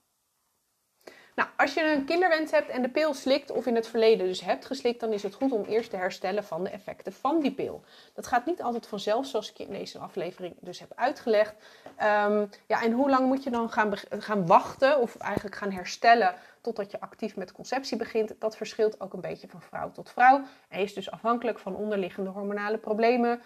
Nou, 1.38 1.50
als 1.58 1.73
je 1.73 1.93
een 1.93 2.06
kinderwens 2.06 2.52
hebt 2.52 2.69
en 2.69 2.82
de 2.82 2.89
pil 2.89 3.13
slikt 3.13 3.52
of 3.52 3.65
in 3.65 3.76
het 3.76 3.88
verleden 3.88 4.28
dus 4.28 4.41
hebt 4.41 4.65
geslikt, 4.65 5.00
dan 5.00 5.13
is 5.13 5.23
het 5.23 5.34
goed 5.34 5.52
om 5.52 5.63
eerst 5.63 5.89
te 5.89 5.95
herstellen 5.95 6.43
van 6.43 6.63
de 6.63 6.69
effecten 6.69 7.13
van 7.13 7.39
die 7.39 7.52
pil. 7.52 7.84
Dat 8.13 8.28
gaat 8.28 8.45
niet 8.45 8.62
altijd 8.62 8.88
vanzelf, 8.88 9.26
zoals 9.26 9.50
ik 9.50 9.60
in 9.60 9.69
deze 9.69 10.00
aflevering 10.00 10.56
dus 10.60 10.80
heb 10.80 10.91
uitgelegd. 10.95 11.54
Um, 11.86 12.50
ja, 12.67 12.84
en 12.84 12.91
hoe 12.91 13.10
lang 13.10 13.28
moet 13.28 13.43
je 13.43 13.50
dan 13.50 13.69
gaan, 13.69 13.93
gaan 14.10 14.45
wachten 14.45 15.00
of 15.00 15.17
eigenlijk 15.17 15.56
gaan 15.56 15.71
herstellen 15.71 16.36
totdat 16.62 16.91
je 16.91 17.00
actief 17.00 17.36
met 17.36 17.52
conceptie 17.52 17.97
begint? 17.97 18.36
Dat 18.39 18.58
verschilt 18.58 19.02
ook 19.02 19.13
een 19.13 19.21
beetje 19.21 19.47
van 19.47 19.62
vrouw 19.62 19.91
tot 19.91 20.12
vrouw 20.12 20.41
en 20.69 20.80
is 20.80 20.93
dus 20.93 21.12
afhankelijk 21.12 21.60
van 21.60 21.76
onderliggende 21.76 22.30
hormonale 22.30 22.78
problemen, 22.78 23.41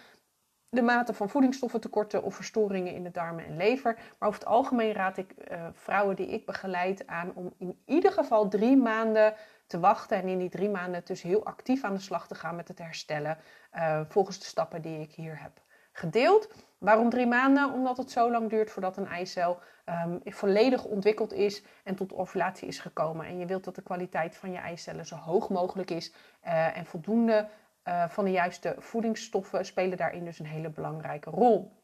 de 0.74 0.82
mate 0.82 1.14
van 1.14 1.28
voedingsstoffentekorten 1.28 2.22
of 2.22 2.34
verstoringen 2.34 2.94
in 2.94 3.02
de 3.02 3.10
darmen 3.10 3.44
en 3.44 3.56
lever. 3.56 3.94
Maar 4.18 4.28
over 4.28 4.40
het 4.40 4.48
algemeen 4.48 4.92
raad 4.92 5.16
ik 5.16 5.34
uh, 5.36 5.66
vrouwen 5.72 6.16
die 6.16 6.26
ik 6.26 6.46
begeleid 6.46 7.06
aan 7.06 7.32
om 7.34 7.54
in 7.58 7.78
ieder 7.86 8.12
geval 8.12 8.48
drie 8.48 8.76
maanden 8.76 9.34
te 9.66 9.80
wachten 9.80 10.16
en 10.16 10.28
in 10.28 10.38
die 10.38 10.48
drie 10.48 10.68
maanden 10.68 11.02
dus 11.04 11.22
heel 11.22 11.44
actief 11.44 11.84
aan 11.84 11.94
de 11.94 12.00
slag 12.00 12.26
te 12.26 12.34
gaan 12.34 12.56
met 12.56 12.68
het 12.68 12.78
herstellen 12.78 13.38
uh, 13.74 14.00
volgens 14.08 14.38
de 14.38 14.44
stappen 14.44 14.82
die 14.82 15.00
ik 15.00 15.12
hier 15.12 15.42
heb 15.42 15.60
gedeeld. 15.92 16.48
Waarom 16.78 17.10
drie 17.10 17.26
maanden? 17.26 17.72
Omdat 17.72 17.96
het 17.96 18.10
zo 18.10 18.30
lang 18.30 18.50
duurt 18.50 18.70
voordat 18.70 18.96
een 18.96 19.06
eicel 19.06 19.58
um, 20.06 20.20
volledig 20.24 20.84
ontwikkeld 20.84 21.32
is 21.32 21.62
en 21.84 21.94
tot 21.94 22.12
ovulatie 22.12 22.68
is 22.68 22.78
gekomen. 22.78 23.26
En 23.26 23.38
je 23.38 23.46
wilt 23.46 23.64
dat 23.64 23.74
de 23.74 23.82
kwaliteit 23.82 24.36
van 24.36 24.52
je 24.52 24.58
eicellen 24.58 25.06
zo 25.06 25.16
hoog 25.16 25.48
mogelijk 25.48 25.90
is 25.90 26.12
uh, 26.44 26.76
en 26.76 26.86
voldoende 26.86 27.48
uh, 27.88 28.08
van 28.08 28.24
de 28.24 28.30
juiste 28.30 28.74
voedingsstoffen 28.78 29.64
spelen 29.64 29.96
daarin 29.96 30.24
dus 30.24 30.38
een 30.38 30.46
hele 30.46 30.70
belangrijke 30.70 31.30
rol. 31.30 31.80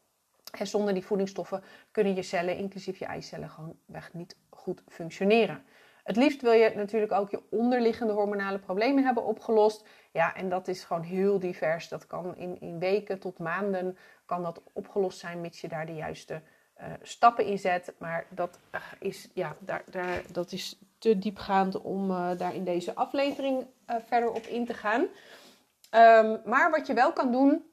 En 0.57 0.67
zonder 0.67 0.93
die 0.93 1.05
voedingsstoffen 1.05 1.63
kunnen 1.91 2.15
je 2.15 2.21
cellen, 2.21 2.57
inclusief 2.57 2.97
je 2.97 3.05
eicellen, 3.05 3.49
gewoon 3.49 3.75
weg 3.85 4.13
niet 4.13 4.37
goed 4.49 4.83
functioneren. 4.87 5.63
Het 6.03 6.15
liefst 6.15 6.41
wil 6.41 6.51
je 6.51 6.71
natuurlijk 6.75 7.11
ook 7.11 7.29
je 7.29 7.43
onderliggende 7.49 8.13
hormonale 8.13 8.59
problemen 8.59 9.03
hebben 9.03 9.25
opgelost. 9.25 9.87
Ja, 10.11 10.35
en 10.35 10.49
dat 10.49 10.67
is 10.67 10.83
gewoon 10.83 11.03
heel 11.03 11.39
divers. 11.39 11.87
Dat 11.87 12.07
kan 12.07 12.35
in, 12.37 12.61
in 12.61 12.79
weken 12.79 13.19
tot 13.19 13.39
maanden 13.39 13.97
kan 14.25 14.43
dat 14.43 14.61
opgelost 14.73 15.19
zijn, 15.19 15.41
mits 15.41 15.61
je 15.61 15.67
daar 15.67 15.85
de 15.85 15.95
juiste 15.95 16.41
uh, 16.79 16.85
stappen 17.01 17.45
in 17.45 17.59
zet. 17.59 17.93
Maar 17.97 18.25
dat 18.29 18.59
is, 18.99 19.29
ja, 19.33 19.55
daar, 19.59 19.83
daar, 19.91 20.21
dat 20.31 20.51
is 20.51 20.79
te 20.97 21.19
diepgaand 21.19 21.81
om 21.81 22.07
daar 22.37 22.55
in 22.55 22.63
deze 22.63 22.95
aflevering 22.95 23.65
verder 24.07 24.31
op 24.31 24.43
in 24.43 24.65
te 24.65 24.73
gaan. 24.73 25.07
Um, 25.91 26.41
maar 26.45 26.71
wat 26.71 26.87
je 26.87 26.93
wel 26.93 27.13
kan 27.13 27.31
doen, 27.31 27.63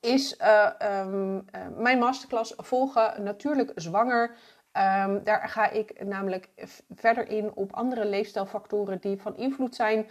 is 0.00 0.40
um, 0.82 1.44
mijn 1.76 1.98
masterclass 1.98 2.54
volgen, 2.56 3.22
natuurlijk 3.22 3.72
zwanger. 3.74 4.36
Um, 4.76 5.24
daar 5.24 5.48
ga 5.48 5.70
ik 5.70 6.04
namelijk 6.04 6.48
verder 6.94 7.28
in 7.28 7.54
op 7.54 7.72
andere 7.72 8.04
leefstijlfactoren 8.04 9.00
die 9.00 9.20
van 9.20 9.36
invloed 9.36 9.74
zijn. 9.74 10.06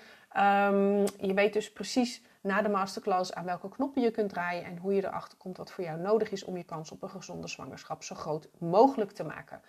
Je 1.17 1.33
weet 1.33 1.53
dus 1.53 1.73
precies 1.73 2.23
na 2.41 2.61
de 2.61 2.69
masterclass 2.69 3.33
aan 3.33 3.45
welke 3.45 3.69
knoppen 3.69 4.01
je 4.01 4.11
kunt 4.11 4.29
draaien 4.29 4.63
en 4.63 4.77
hoe 4.77 4.93
je 4.93 5.05
erachter 5.05 5.37
komt 5.37 5.57
wat 5.57 5.71
voor 5.71 5.83
jou 5.83 5.99
nodig 5.99 6.31
is 6.31 6.43
om 6.43 6.57
je 6.57 6.63
kans 6.63 6.91
op 6.91 7.03
een 7.03 7.09
gezonde 7.09 7.47
zwangerschap 7.47 8.03
zo 8.03 8.15
groot 8.15 8.49
mogelijk 8.59 9.11
te 9.11 9.23
maken. 9.23 9.61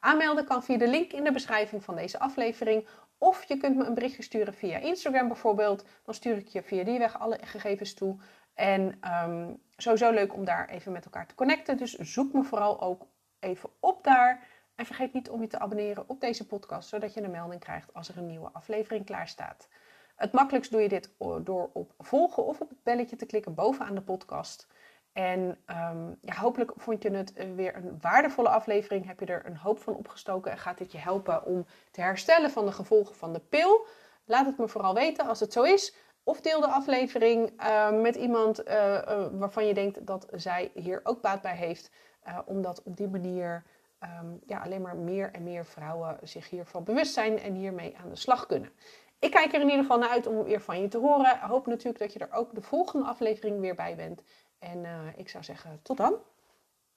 Aanmelden 0.00 0.44
kan 0.44 0.62
via 0.62 0.78
de 0.78 0.88
link 0.88 1.12
in 1.12 1.24
de 1.24 1.32
beschrijving 1.32 1.84
van 1.84 1.96
deze 1.96 2.18
aflevering. 2.18 2.88
Of 3.18 3.44
je 3.44 3.56
kunt 3.56 3.76
me 3.76 3.84
een 3.84 3.94
berichtje 3.94 4.22
sturen 4.22 4.54
via 4.54 4.78
Instagram 4.78 5.28
bijvoorbeeld. 5.28 5.84
Dan 6.04 6.14
stuur 6.14 6.36
ik 6.36 6.48
je 6.48 6.62
via 6.62 6.84
die 6.84 6.98
weg 6.98 7.18
alle 7.18 7.38
gegevens 7.42 7.94
toe. 7.94 8.16
En 8.54 9.00
um, 9.28 9.62
sowieso 9.76 10.10
leuk 10.10 10.34
om 10.34 10.44
daar 10.44 10.68
even 10.68 10.92
met 10.92 11.04
elkaar 11.04 11.26
te 11.26 11.34
connecten. 11.34 11.76
Dus 11.76 11.94
zoek 11.94 12.32
me 12.32 12.44
vooral 12.44 12.80
ook 12.80 13.06
even 13.38 13.70
op 13.80 14.04
daar. 14.04 14.46
En 14.74 14.86
vergeet 14.86 15.12
niet 15.12 15.30
om 15.30 15.40
je 15.40 15.46
te 15.46 15.58
abonneren 15.58 16.08
op 16.08 16.20
deze 16.20 16.46
podcast, 16.46 16.88
zodat 16.88 17.14
je 17.14 17.22
een 17.22 17.30
melding 17.30 17.60
krijgt 17.60 17.94
als 17.94 18.08
er 18.08 18.18
een 18.18 18.26
nieuwe 18.26 18.50
aflevering 18.52 19.04
klaar 19.04 19.28
staat. 19.28 19.68
Het 20.16 20.32
makkelijkst 20.32 20.70
doe 20.70 20.80
je 20.80 20.88
dit 20.88 21.14
door 21.42 21.70
op 21.72 21.92
volgen 21.98 22.44
of 22.46 22.60
op 22.60 22.68
het 22.68 22.82
belletje 22.82 23.16
te 23.16 23.26
klikken 23.26 23.54
bovenaan 23.54 23.94
de 23.94 24.02
podcast. 24.02 24.66
En 25.18 25.58
ja, 26.20 26.34
hopelijk 26.34 26.72
vond 26.76 27.02
je 27.02 27.10
het 27.10 27.32
weer 27.54 27.76
een 27.76 27.98
waardevolle 28.00 28.48
aflevering. 28.48 29.06
Heb 29.06 29.20
je 29.20 29.26
er 29.26 29.46
een 29.46 29.56
hoop 29.56 29.78
van 29.78 29.94
opgestoken 29.94 30.50
en 30.50 30.58
gaat 30.58 30.78
dit 30.78 30.92
je 30.92 30.98
helpen 30.98 31.44
om 31.44 31.66
te 31.90 32.00
herstellen 32.00 32.50
van 32.50 32.66
de 32.66 32.72
gevolgen 32.72 33.14
van 33.14 33.32
de 33.32 33.40
pil? 33.40 33.86
Laat 34.24 34.46
het 34.46 34.58
me 34.58 34.68
vooral 34.68 34.94
weten 34.94 35.26
als 35.26 35.40
het 35.40 35.52
zo 35.52 35.62
is. 35.62 35.94
Of 36.24 36.40
deel 36.40 36.60
de 36.60 36.66
aflevering 36.66 37.62
uh, 37.62 37.90
met 37.90 38.16
iemand 38.16 38.66
uh, 38.68 38.74
uh, 38.74 39.26
waarvan 39.32 39.66
je 39.66 39.74
denkt 39.74 40.06
dat 40.06 40.26
zij 40.30 40.70
hier 40.74 41.00
ook 41.02 41.20
baat 41.20 41.42
bij 41.42 41.56
heeft. 41.56 41.90
omdat 42.46 42.82
op 42.82 42.96
die 42.96 43.08
manier 43.08 43.64
um, 44.02 44.40
ja, 44.46 44.58
alleen 44.58 44.82
maar 44.82 44.96
meer 44.96 45.32
en 45.32 45.42
meer 45.42 45.66
vrouwen 45.66 46.18
zich 46.22 46.50
hiervan 46.50 46.84
bewust 46.84 47.12
zijn 47.12 47.38
en 47.38 47.54
hiermee 47.54 47.96
aan 48.02 48.08
de 48.08 48.16
slag 48.16 48.46
kunnen. 48.46 48.70
Ik 49.18 49.30
kijk 49.30 49.52
er 49.52 49.60
in 49.60 49.68
ieder 49.68 49.82
geval 49.82 49.98
naar 49.98 50.08
uit 50.08 50.26
om 50.26 50.44
weer 50.44 50.60
van 50.60 50.80
je 50.80 50.88
te 50.88 50.98
horen. 50.98 51.38
Hoop 51.38 51.66
natuurlijk 51.66 51.98
dat 51.98 52.12
je 52.12 52.18
er 52.18 52.32
ook 52.32 52.54
de 52.54 52.62
volgende 52.62 53.06
aflevering 53.06 53.60
weer 53.60 53.74
bij 53.74 53.96
bent. 53.96 54.22
En 54.58 55.12
ik 55.16 55.28
zou 55.28 55.44
zeggen, 55.44 55.82
tot 55.82 55.96
dan. 55.96 56.14